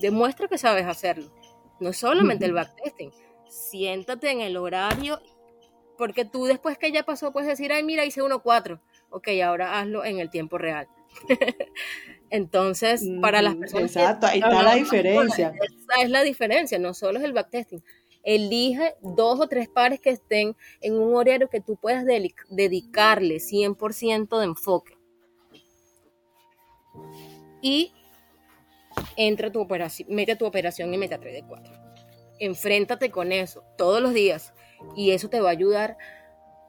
Demuestra 0.00 0.48
que 0.48 0.58
sabes 0.58 0.86
hacerlo. 0.86 1.30
No 1.80 1.92
solamente 1.92 2.44
el 2.44 2.52
backtesting. 2.52 3.10
Siéntate 3.48 4.30
en 4.30 4.40
el 4.40 4.56
horario, 4.56 5.20
porque 5.98 6.24
tú 6.24 6.44
después 6.44 6.78
que 6.78 6.92
ya 6.92 7.02
pasó 7.02 7.32
puedes 7.32 7.48
decir, 7.48 7.72
ay, 7.72 7.82
mira, 7.82 8.04
hice 8.04 8.22
1.4. 8.22 8.80
Ok, 9.10 9.28
ahora 9.44 9.80
hazlo 9.80 10.04
en 10.04 10.20
el 10.20 10.30
tiempo 10.30 10.56
real. 10.56 10.86
Entonces, 12.30 13.04
para 13.20 13.42
las 13.42 13.56
personas. 13.56 13.96
Exacto, 13.96 14.26
ahí 14.26 14.38
está 14.38 14.62
la 14.62 14.74
diferencia. 14.76 15.52
Esa 15.60 16.02
es 16.02 16.10
la 16.10 16.22
diferencia, 16.22 16.78
no 16.78 16.94
solo 16.94 17.18
es 17.18 17.24
el 17.24 17.32
backtesting. 17.32 17.82
Elige 18.22 18.94
dos 19.00 19.40
o 19.40 19.48
tres 19.48 19.68
pares 19.68 20.00
que 20.00 20.10
estén 20.10 20.54
en 20.80 20.94
un 20.94 21.16
horario 21.16 21.48
que 21.48 21.60
tú 21.60 21.76
puedas 21.76 22.04
dedicarle 22.04 23.36
100% 23.36 24.38
de 24.38 24.44
enfoque. 24.44 24.96
Y 27.62 27.92
entra 29.16 29.50
tu 29.50 29.60
operación, 29.60 30.08
mete 30.10 30.36
tu 30.36 30.46
operación 30.46 30.92
en 30.92 31.00
MetaTrader 31.00 31.44
4. 31.46 31.72
Enfréntate 32.38 33.10
con 33.10 33.32
eso 33.32 33.64
todos 33.76 34.00
los 34.00 34.14
días 34.14 34.54
y 34.96 35.10
eso 35.10 35.28
te 35.28 35.40
va 35.40 35.50
a 35.50 35.52
ayudar 35.52 35.96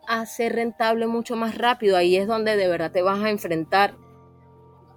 a 0.07 0.25
ser 0.25 0.53
rentable 0.53 1.07
mucho 1.07 1.35
más 1.35 1.57
rápido. 1.57 1.97
Ahí 1.97 2.17
es 2.17 2.27
donde 2.27 2.55
de 2.55 2.67
verdad 2.67 2.91
te 2.91 3.01
vas 3.01 3.19
a 3.23 3.29
enfrentar 3.29 3.95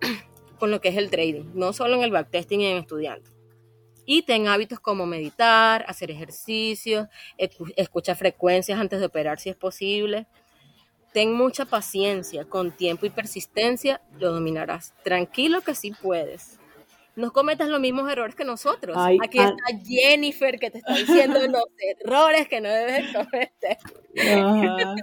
con 0.59 0.70
lo 0.70 0.80
que 0.80 0.88
es 0.88 0.96
el 0.96 1.11
trading, 1.11 1.52
no 1.54 1.72
solo 1.72 1.94
en 1.96 2.02
el 2.02 2.11
backtesting 2.11 2.61
y 2.61 2.66
en 2.66 2.78
estudiante. 2.78 3.30
Y 4.07 4.22
ten 4.22 4.48
hábitos 4.48 4.80
como 4.80 5.07
meditar, 5.07 5.85
hacer 5.88 6.11
ejercicios, 6.11 7.09
escucha 7.38 8.14
frecuencias 8.14 8.78
antes 8.78 9.00
de 9.00 9.07
operar 9.07 9.38
si 9.38 9.48
es 9.48 9.57
posible. 9.57 10.26
Ten 11.14 11.33
mucha 11.33 11.64
paciencia, 11.64 12.44
con 12.44 12.72
tiempo 12.72 13.07
y 13.07 13.11
persistencia 13.11 14.02
lo 14.18 14.33
dominarás. 14.33 14.92
Tranquilo 15.04 15.62
que 15.62 15.74
sí 15.74 15.92
puedes. 16.02 16.59
No 17.16 17.33
cometas 17.33 17.68
los 17.68 17.81
mismos 17.81 18.11
errores 18.11 18.35
que 18.35 18.44
nosotros. 18.44 18.96
Aquí 18.96 19.38
ah. 19.38 19.55
está 19.57 19.85
Jennifer 19.85 20.59
que 20.59 20.70
te 20.70 20.79
está 20.79 20.94
diciendo 20.94 21.40
los 21.46 21.64
errores 22.00 22.48
que 22.48 22.61
no 22.61 22.68
debes 22.68 23.12
cometer. 23.12 23.79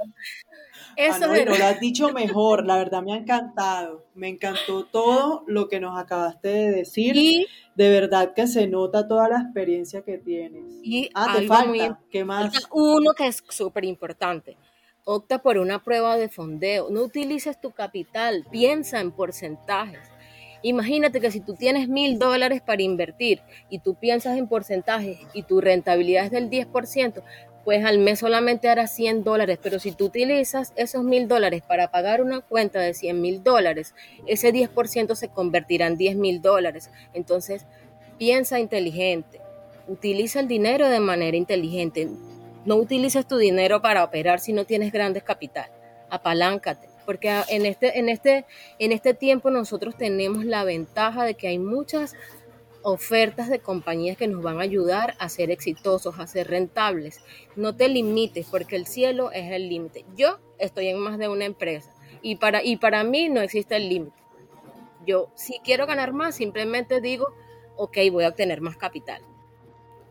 Eso 0.98 1.26
ah, 1.26 1.38
lo 1.46 1.66
has 1.66 1.80
dicho 1.80 2.12
mejor, 2.12 2.66
la 2.66 2.78
verdad 2.78 3.02
me 3.02 3.14
ha 3.14 3.18
encantado. 3.18 4.06
Me 4.14 4.28
encantó 4.28 4.86
todo 4.86 5.44
lo 5.48 5.70
que 5.70 5.80
nos 5.80 5.98
acabaste 5.98 6.50
de 6.50 6.72
decir. 6.72 7.16
Y 7.16 7.48
de 7.76 7.90
verdad 7.90 8.34
que 8.34 8.46
se 8.48 8.68
nota 8.68 9.08
toda 9.08 9.30
la 9.30 9.42
experiencia 9.42 10.02
que 10.02 10.18
tienes. 10.18 10.80
Y 10.84 11.10
ah, 11.14 11.34
te 11.38 11.48
falta. 11.48 12.00
¿Qué 12.10 12.26
más? 12.26 12.54
Uno 12.72 13.14
que 13.14 13.28
es 13.28 13.44
súper 13.50 13.86
importante. 13.86 14.58
Opta 15.04 15.42
por 15.42 15.58
una 15.58 15.84
prueba 15.84 16.18
de 16.18 16.30
fondeo. 16.30 16.90
No 16.90 17.04
utilices 17.04 17.60
tu 17.60 17.72
capital. 17.72 18.46
Piensa 18.52 19.00
en 19.00 19.12
porcentajes. 19.12 20.11
Imagínate 20.64 21.20
que 21.20 21.32
si 21.32 21.40
tú 21.40 21.56
tienes 21.56 21.88
mil 21.88 22.20
dólares 22.20 22.62
para 22.62 22.84
invertir 22.84 23.42
y 23.70 23.80
tú 23.80 23.96
piensas 23.96 24.38
en 24.38 24.48
porcentajes 24.48 25.18
y 25.34 25.44
tu 25.44 25.60
rentabilidad 25.60 26.26
es 26.26 26.32
del 26.32 26.50
10%, 26.50 27.24
pues 27.64 27.86
al 27.86 28.00
mes 28.00 28.20
solamente 28.20 28.70
hará 28.70 28.88
100 28.88 29.24
dólares, 29.24 29.60
pero 29.62 29.80
si 29.80 29.92
tú 29.92 30.06
utilizas 30.06 30.74
esos 30.76 31.04
mil 31.04 31.28
dólares 31.28 31.62
para 31.68 31.92
pagar 31.92 32.22
una 32.22 32.42
cuenta 32.42 32.80
de 32.80 32.94
100 32.94 33.22
mil 33.22 33.44
dólares, 33.44 33.94
ese 34.26 34.52
10% 34.52 35.16
se 35.16 35.30
convertirá 35.30 35.88
en 35.88 35.98
10 35.98 36.16
mil 36.16 36.42
dólares. 36.42 36.90
Entonces, 37.14 37.66
piensa 38.18 38.60
inteligente, 38.60 39.42
utiliza 39.88 40.40
el 40.40 40.48
dinero 40.48 40.90
de 40.90 41.00
manera 41.00 41.38
inteligente, 41.38 42.08
no 42.66 42.76
utilices 42.76 43.28
tu 43.28 43.38
dinero 43.38 43.82
para 43.82 44.04
operar 44.04 44.40
si 44.40 44.54
no 44.54 44.66
tienes 44.66 44.92
grandes 44.92 45.24
capital, 45.24 45.70
apaláncate. 46.10 46.91
Porque 47.12 47.42
en 47.50 47.66
este, 47.66 48.00
en, 48.00 48.08
este, 48.08 48.46
en 48.80 48.94
este 48.94 49.14
tiempo 49.14 49.52
nosotros 49.52 49.98
tenemos 49.98 50.46
la 50.46 50.64
ventaja 50.64 51.26
de 51.26 51.34
que 51.34 51.50
hay 51.50 51.60
muchas 51.60 52.16
ofertas 52.84 53.50
de 53.50 53.60
compañías 53.60 54.16
que 54.16 54.30
nos 54.30 54.42
van 54.42 54.60
a 54.60 54.62
ayudar 54.62 55.16
a 55.20 55.28
ser 55.28 55.52
exitosos, 55.52 56.18
a 56.20 56.26
ser 56.26 56.48
rentables. 56.48 57.20
No 57.58 57.76
te 57.76 57.90
limites 57.90 58.48
porque 58.50 58.78
el 58.78 58.88
cielo 58.88 59.30
es 59.34 59.52
el 59.52 59.68
límite. 59.68 60.06
Yo 60.16 60.40
estoy 60.58 60.88
en 60.88 61.00
más 61.00 61.18
de 61.18 61.28
una 61.28 61.44
empresa 61.44 61.94
y 62.22 62.38
para, 62.38 62.64
y 62.64 62.78
para 62.78 63.04
mí 63.04 63.28
no 63.28 63.42
existe 63.42 63.76
el 63.76 63.90
límite. 63.90 64.16
Yo 65.06 65.34
si 65.36 65.60
quiero 65.66 65.88
ganar 65.88 66.14
más, 66.14 66.36
simplemente 66.36 67.02
digo, 67.02 67.34
ok, 67.76 67.98
voy 68.10 68.24
a 68.24 68.30
obtener 68.30 68.62
más 68.62 68.78
capital. 68.78 69.22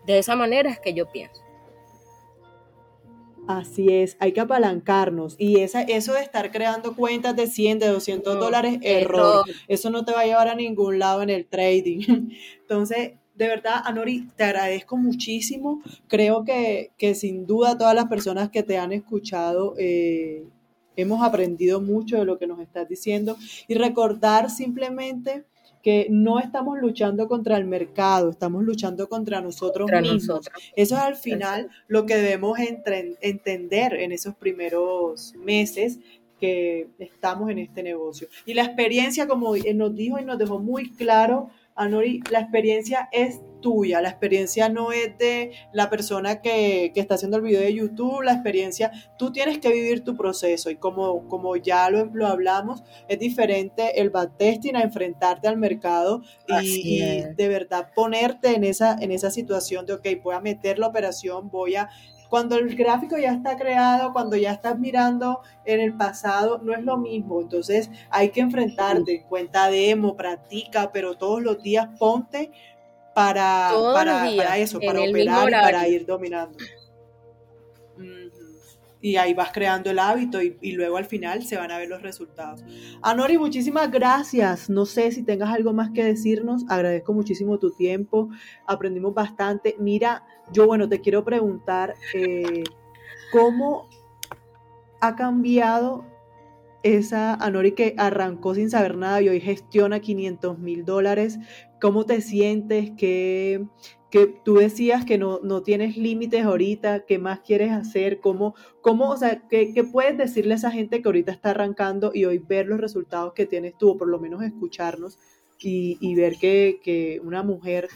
De 0.05 0.19
esa 0.19 0.37
manera 0.37 0.69
es 0.69 0.79
que 0.79 0.93
yo 0.93 1.11
pienso. 1.11 1.43
Así 3.47 3.89
es, 3.89 4.17
hay 4.21 4.33
que 4.33 4.41
apalancarnos. 4.41 5.35
Y 5.39 5.61
esa, 5.61 5.83
eso 5.83 6.13
de 6.13 6.23
estar 6.23 6.53
creando 6.53 6.95
cuentas 6.95 7.35
de 7.35 7.47
100, 7.47 7.81
de 7.81 7.89
200 7.89 8.39
dólares, 8.39 8.79
error. 8.83 9.45
Eso 9.67 9.91
no 9.91 10.05
te 10.05 10.13
va 10.13 10.21
a 10.21 10.27
llevar 10.27 10.49
a 10.49 10.55
ningún 10.55 10.99
lado 10.99 11.23
en 11.23 11.31
el 11.31 11.47
trading. 11.47 12.31
Entonces, 12.61 13.13
de 13.35 13.49
verdad, 13.49 13.83
Anori, 13.85 14.29
te 14.37 14.45
agradezco 14.45 14.97
muchísimo. 14.97 15.83
Creo 16.09 16.45
que, 16.45 16.93
sin 17.15 17.47
duda 17.47 17.79
todas 17.79 17.95
las 17.95 18.07
personas 18.07 18.51
que 18.51 18.63
te 18.63 18.79
han 18.79 18.93
escuchado 18.93 19.75
eh, 19.79 20.45
hemos 20.95 21.23
aprendido 21.23 21.81
mucho 21.81 22.19
de 22.19 22.25
lo 22.25 22.39
que 22.39 22.47
nos 22.47 22.61
estás 22.61 22.89
diciendo. 22.89 23.37
Y 23.67 23.75
recordar 23.75 24.51
simplemente 24.51 25.45
que 25.83 26.07
no 26.11 26.39
estamos 26.39 26.79
luchando 26.79 27.27
contra 27.27 27.57
el 27.57 27.65
mercado, 27.65 28.31
estamos 28.31 28.63
luchando 28.65 29.09
contra 29.09 29.41
nosotros 29.41 29.91
mismos. 30.03 30.51
Eso 30.77 30.97
es 30.97 31.01
al 31.01 31.17
final 31.17 31.71
lo 31.89 32.07
que 32.07 32.17
debemos 32.17 32.59
entender 33.21 33.95
en 33.95 34.13
esos 34.13 34.35
primeros 34.35 35.35
meses 35.37 35.99
que 36.39 36.89
estamos 36.99 37.51
en 37.51 37.59
este 37.59 37.83
negocio. 37.83 38.29
Y 38.47 38.55
la 38.55 38.65
experiencia, 38.65 39.27
como 39.27 39.55
nos 39.75 39.95
dijo 39.95 40.19
y 40.19 40.25
nos 40.25 40.39
dejó 40.39 40.59
muy 40.59 40.91
claro, 40.91 41.51
Anori, 41.81 42.21
la 42.31 42.41
experiencia 42.41 43.09
es 43.11 43.41
tuya, 43.63 44.01
la 44.01 44.11
experiencia 44.11 44.69
no 44.69 44.93
es 44.93 45.17
de 45.17 45.53
la 45.73 45.89
persona 45.89 46.43
que, 46.43 46.93
está 46.95 47.15
haciendo 47.15 47.39
el 47.39 47.43
video 47.43 47.61
de 47.61 47.75
YouTube, 47.75 48.23
la 48.23 48.33
experiencia, 48.33 48.91
tú 49.19 49.33
tienes 49.33 49.59
que 49.59 49.71
vivir 49.71 50.05
tu 50.05 50.15
proceso 50.15 50.71
y 50.71 50.77
como, 50.77 51.27
como 51.29 51.57
ya 51.57 51.89
lo, 51.89 52.05
lo 52.07 52.27
hablamos, 52.27 52.83
es 53.09 53.19
diferente 53.19 54.01
el 54.01 54.11
backtesting 54.11 54.77
a 54.77 54.83
enfrentarte 54.83 55.49
al 55.49 55.57
mercado 55.57 56.23
y, 56.63 57.23
de 57.35 57.49
verdad 57.49 57.91
ponerte 57.95 58.55
en 58.55 58.65
esa, 58.65 58.97
en 59.01 59.11
esa 59.11 59.31
situación 59.31 59.87
de, 59.87 59.95
ok, 59.95 60.07
voy 60.23 60.35
a 60.35 60.41
meter 60.41 60.79
la 60.79 60.89
operación, 60.89 61.51
voy 61.51 61.77
a 61.77 61.89
cuando 62.31 62.57
el 62.57 62.75
gráfico 62.77 63.19
ya 63.19 63.33
está 63.33 63.57
creado, 63.57 64.13
cuando 64.13 64.37
ya 64.37 64.53
estás 64.53 64.79
mirando 64.79 65.41
en 65.65 65.81
el 65.81 65.95
pasado, 65.95 66.61
no 66.63 66.73
es 66.73 66.83
lo 66.85 66.97
mismo. 66.97 67.41
Entonces 67.41 67.91
hay 68.09 68.31
que 68.31 68.41
enfrentarte, 68.41 69.27
cuenta 69.29 69.69
demo, 69.69 70.17
practica, 70.17 70.93
pero 70.93 71.19
todos 71.19 71.43
los 71.43 71.61
días 71.61 71.89
ponte 71.99 72.53
para, 73.15 73.73
para, 73.93 74.59
eso, 74.59 74.79
para 74.81 75.01
operar 75.01 75.49
y 75.49 75.53
para 75.53 75.89
ir 75.89 76.07
dominando. 76.07 76.57
Y 79.03 79.17
ahí 79.17 79.33
vas 79.33 79.51
creando 79.53 79.91
el 79.91 79.99
hábito 79.99 80.43
y, 80.43 80.59
y, 80.61 80.73
luego 80.73 80.97
al 80.97 81.07
final 81.07 81.43
se 81.45 81.57
van 81.57 81.71
a 81.71 81.79
ver 81.79 81.89
los 81.89 82.03
resultados. 82.03 82.63
Anori, 83.03 83.39
muchísimas 83.39 83.91
gracias. 83.91 84.69
No 84.69 84.85
sé 84.85 85.11
si 85.13 85.23
tengas 85.23 85.49
algo 85.51 85.73
más 85.73 85.91
que 85.91 86.05
decirnos. 86.05 86.65
Agradezco 86.69 87.13
muchísimo 87.15 87.59
tu 87.59 87.71
tiempo. 87.71 88.29
Aprendimos 88.67 89.15
bastante. 89.15 89.77
Mira, 89.79 90.25
yo 90.53 90.67
bueno, 90.67 90.89
te 90.89 91.01
quiero 91.01 91.25
preguntar 91.25 91.95
eh, 92.15 92.65
cómo 93.33 93.89
ha 95.01 95.17
cambiado 95.17 96.05
esa 96.83 97.35
Anori 97.35 97.73
que 97.73 97.95
arrancó 97.99 98.55
sin 98.55 98.71
saber 98.71 98.97
nada 98.97 99.21
y 99.21 99.29
hoy 99.29 99.41
gestiona 99.41 100.01
500 100.01 100.59
mil 100.59 100.85
dólares. 100.85 101.39
¿Cómo 101.81 102.05
te 102.05 102.21
sientes? 102.21 102.93
¿Qué, 102.97 103.67
que 104.11 104.27
tú 104.27 104.57
decías 104.57 105.05
que 105.05 105.19
no, 105.19 105.63
tienes 105.63 105.97
límites 105.97 106.45
ahorita? 106.45 107.05
¿Qué 107.07 107.19
más 107.19 107.41
quieres 107.41 107.71
hacer? 107.73 108.21
¿Cómo, 108.21 108.55
cómo 108.81 109.11
o 109.11 109.17
sea, 109.17 109.43
¿qué, 109.49 109.73
puedes 109.91 110.19
decirle 110.19 110.55
a 110.55 110.57
esa 110.57 110.71
gente 110.71 111.01
que 111.01 111.09
ahorita 111.09 111.33
está 111.33 111.51
arrancando 111.51 112.11
y 112.13 112.25
hoy 112.25 112.39
ver 112.39 112.67
los 112.67 112.81
resultados 112.81 113.33
que 113.35 113.47
tienes 113.47 113.77
tú, 113.79 113.91
o 113.91 113.99
por 113.99 114.09
lo 114.09 114.19
menos 114.19 114.43
escucharnos 114.43 115.19
y, 115.59 116.15
ver 116.15 116.37
que, 116.41 116.81
que, 116.83 117.21
una 117.23 117.43
mujer 117.43 117.89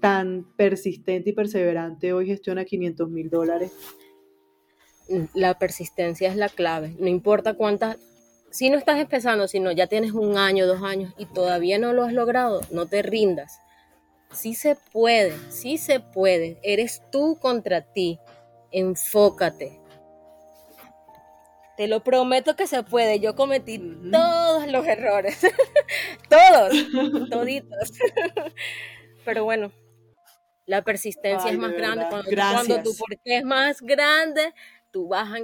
tan 0.00 0.46
persistente 0.56 1.30
y 1.30 1.32
perseverante 1.32 2.12
hoy 2.12 2.26
gestiona 2.26 2.64
500 2.64 3.10
mil 3.10 3.30
dólares? 3.30 3.72
La 5.34 5.58
persistencia 5.58 6.28
es 6.28 6.36
la 6.36 6.50
clave. 6.50 6.94
No 6.98 7.08
importa 7.08 7.54
cuántas 7.54 7.96
si 8.50 8.70
no 8.70 8.78
estás 8.78 8.98
empezando, 8.98 9.46
sino 9.48 9.72
ya 9.72 9.86
tienes 9.86 10.12
un 10.12 10.36
año, 10.36 10.66
dos 10.66 10.82
años 10.82 11.12
y 11.18 11.26
todavía 11.26 11.78
no 11.78 11.92
lo 11.92 12.04
has 12.04 12.12
logrado, 12.12 12.60
no 12.70 12.86
te 12.86 13.02
rindas. 13.02 13.60
Sí 14.32 14.54
se 14.54 14.76
puede, 14.92 15.36
sí 15.50 15.78
se 15.78 16.00
puede. 16.00 16.58
Eres 16.62 17.02
tú 17.10 17.38
contra 17.40 17.80
ti. 17.80 18.18
Enfócate. 18.70 19.80
Te 21.76 21.86
lo 21.86 22.02
prometo 22.02 22.56
que 22.56 22.66
se 22.66 22.82
puede. 22.82 23.20
Yo 23.20 23.34
cometí 23.34 23.78
todos 24.10 24.66
los 24.66 24.86
errores. 24.86 25.40
todos, 26.28 27.30
toditos. 27.30 27.92
Pero 29.24 29.44
bueno, 29.44 29.72
la 30.66 30.82
persistencia 30.82 31.50
es 31.50 31.58
más 31.58 31.72
grande. 31.72 32.06
Cuando, 32.10 32.30
cuando, 32.30 32.82
tu 32.82 32.96
porqué 32.96 33.38
es 33.38 33.44
más 33.44 33.80
grande, 33.80 34.52
tú 34.90 35.08
vas 35.08 35.32
a 35.32 35.38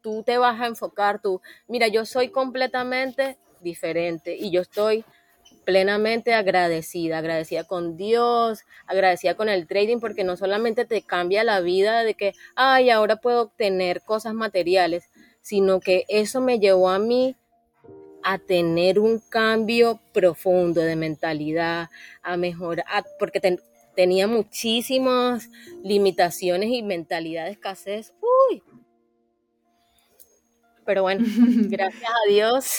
tú 0.00 0.22
te 0.22 0.38
vas 0.38 0.60
a 0.60 0.66
enfocar, 0.66 1.20
tú, 1.20 1.40
mira, 1.66 1.88
yo 1.88 2.04
soy 2.04 2.28
completamente 2.28 3.38
diferente 3.60 4.36
y 4.36 4.50
yo 4.50 4.60
estoy 4.60 5.04
plenamente 5.66 6.32
agradecida, 6.32 7.18
agradecida 7.18 7.64
con 7.64 7.96
Dios, 7.96 8.60
agradecida 8.86 9.34
con 9.34 9.48
el 9.48 9.66
trading, 9.66 9.98
porque 9.98 10.22
no 10.22 10.36
solamente 10.36 10.84
te 10.84 11.02
cambia 11.02 11.42
la 11.42 11.60
vida 11.60 12.04
de 12.04 12.14
que, 12.14 12.34
ay, 12.54 12.88
ahora 12.88 13.16
puedo 13.16 13.42
obtener 13.42 14.00
cosas 14.02 14.32
materiales, 14.32 15.10
sino 15.42 15.80
que 15.80 16.04
eso 16.08 16.40
me 16.40 16.60
llevó 16.60 16.88
a 16.88 17.00
mí 17.00 17.34
a 18.22 18.38
tener 18.38 19.00
un 19.00 19.18
cambio 19.28 20.00
profundo 20.12 20.80
de 20.80 20.94
mentalidad, 20.94 21.88
a 22.22 22.36
mejorar, 22.36 23.04
porque 23.18 23.40
tenía 23.96 24.28
muchísimas 24.28 25.50
limitaciones 25.82 26.70
y 26.70 26.82
mentalidad 26.82 27.46
de 27.46 27.52
escasez. 27.52 28.14
Uy, 28.50 28.62
pero 30.84 31.02
bueno, 31.02 31.24
gracias 31.68 32.04
a 32.04 32.30
Dios, 32.30 32.78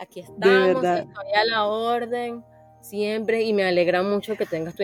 aquí 0.00 0.20
estamos, 0.20 0.84
estoy 0.84 1.32
a 1.34 1.44
la 1.44 1.66
orden 1.66 2.42
siempre 2.80 3.42
y 3.42 3.52
me 3.52 3.64
alegra 3.64 4.02
mucho 4.02 4.36
que 4.36 4.46
tengas 4.46 4.74
tu 4.74 4.82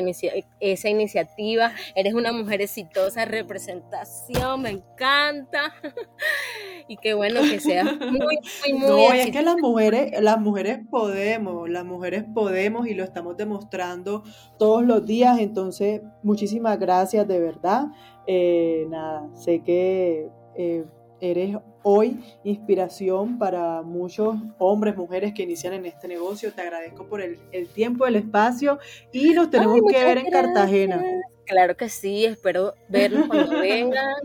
esa 0.60 0.88
iniciativa. 0.88 1.72
Eres 1.94 2.14
una 2.14 2.32
mujer 2.32 2.60
exitosa, 2.62 3.24
representación, 3.24 4.62
me 4.62 4.70
encanta. 4.70 5.72
y 6.88 6.96
qué 6.98 7.14
bueno 7.14 7.40
que 7.40 7.60
seas 7.60 7.84
muy, 8.00 8.18
muy, 8.18 8.72
muy 8.72 8.88
No, 8.88 9.12
es 9.12 9.30
que 9.30 9.42
las 9.42 9.56
mujeres, 9.56 10.20
las 10.20 10.38
mujeres 10.38 10.80
podemos, 10.90 11.68
las 11.68 11.84
mujeres 11.84 12.24
podemos 12.34 12.86
y 12.86 12.94
lo 12.94 13.04
estamos 13.04 13.36
demostrando 13.36 14.22
todos 14.58 14.84
los 14.84 15.04
días. 15.06 15.38
Entonces, 15.38 16.02
muchísimas 16.22 16.78
gracias 16.78 17.26
de 17.26 17.40
verdad. 17.40 17.86
Eh, 18.26 18.86
nada, 18.90 19.28
sé 19.34 19.62
que 19.62 20.28
eh, 20.56 20.84
eres 21.20 21.56
hoy 21.88 22.18
inspiración 22.42 23.38
para 23.38 23.80
muchos 23.80 24.34
hombres, 24.58 24.96
mujeres 24.96 25.32
que 25.32 25.44
inician 25.44 25.72
en 25.72 25.86
este 25.86 26.08
negocio. 26.08 26.52
Te 26.52 26.62
agradezco 26.62 27.06
por 27.06 27.20
el, 27.20 27.38
tiempo, 27.68 28.08
el 28.08 28.16
espacio 28.16 28.80
y 29.12 29.32
nos 29.32 29.50
tenemos 29.50 29.80
que 29.88 30.04
ver 30.04 30.18
en 30.18 30.28
Cartagena. 30.28 31.04
Claro 31.44 31.76
que 31.76 31.88
sí, 31.88 32.24
espero 32.24 32.74
verlos 32.88 33.28
cuando 33.28 33.50
vengan 33.60 34.16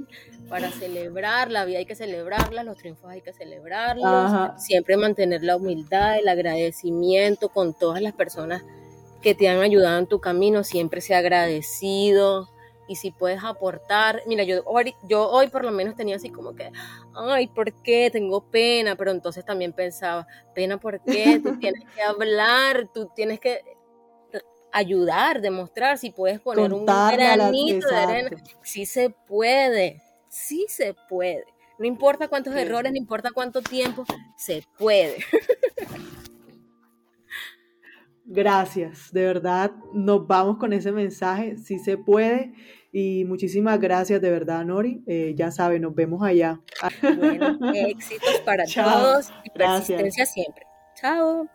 para 0.50 0.72
celebrar, 0.72 1.52
la 1.52 1.64
vida 1.66 1.78
hay 1.78 1.86
que 1.86 1.94
celebrarla, 1.94 2.64
los 2.64 2.78
triunfos 2.78 3.12
hay 3.12 3.22
que 3.22 3.32
celebrarlos, 3.32 4.60
siempre 4.60 4.98
mantener 4.98 5.44
la 5.44 5.56
humildad, 5.56 6.18
el 6.18 6.28
agradecimiento 6.30 7.50
con 7.50 7.76
todas 7.76 8.02
las 8.02 8.14
personas 8.14 8.64
que 9.22 9.36
te 9.36 9.50
han 9.50 9.60
ayudado 9.60 10.00
en 10.00 10.08
tu 10.08 10.20
camino, 10.20 10.64
siempre 10.64 11.00
sea 11.00 11.20
agradecido, 11.20 12.50
y 12.92 12.96
si 12.98 13.12
puedes 13.12 13.42
aportar, 13.42 14.22
mira, 14.28 14.44
yo 14.44 14.64
hoy, 14.66 14.94
yo 15.08 15.30
hoy 15.30 15.48
por 15.48 15.64
lo 15.64 15.72
menos 15.72 15.96
tenía 15.96 16.18
así 16.18 16.30
como 16.30 16.54
que, 16.56 16.74
ay, 17.16 17.48
¿por 17.48 17.72
qué? 17.82 18.10
Tengo 18.12 18.52
pena, 18.52 18.98
pero 18.98 19.12
entonces 19.12 19.46
también 19.46 19.72
pensaba, 19.72 20.28
pena, 20.54 20.78
¿por 20.78 21.02
qué? 21.02 21.40
Tú 21.42 21.58
tienes 21.60 21.86
que 21.96 22.02
hablar, 22.02 22.90
tú 22.94 23.10
tienes 23.16 23.40
que 23.40 23.62
ayudar, 24.74 25.40
demostrar, 25.40 25.98
si 25.98 26.10
puedes 26.10 26.42
poner 26.42 26.74
un 26.74 26.86
granito 26.86 27.88
de 27.88 27.96
arena, 27.96 28.30
sí 28.62 28.86
se 28.86 29.10
puede, 29.10 30.02
sí 30.28 30.66
se 30.68 30.94
puede. 31.08 31.46
No 31.80 31.86
importa 31.86 32.28
cuántos 32.28 32.54
errores, 32.54 32.92
no 32.92 32.98
importa 32.98 33.30
cuánto 33.34 33.62
tiempo, 33.62 34.04
se 34.36 34.66
puede. 34.78 35.24
Gracias, 38.26 39.14
de 39.14 39.26
verdad, 39.26 39.72
nos 39.94 40.28
vamos 40.28 40.58
con 40.58 40.74
ese 40.74 40.92
mensaje, 40.92 41.58
si 41.58 41.80
se 41.80 41.98
puede. 41.98 42.54
Y 42.92 43.24
muchísimas 43.26 43.80
gracias 43.80 44.22
de 44.22 44.30
verdad, 44.30 44.66
Nori. 44.66 45.04
Eh, 45.08 45.34
ya 45.36 45.52
saben, 45.52 45.84
nos 45.84 45.96
vemos 45.96 46.24
allá. 46.24 46.60
Bueno, 47.02 47.58
éxitos 47.74 48.42
para 48.46 48.66
todos 48.66 49.32
y 49.44 49.50
persistencia 49.50 50.26
siempre. 50.26 50.66
Chao. 50.96 51.48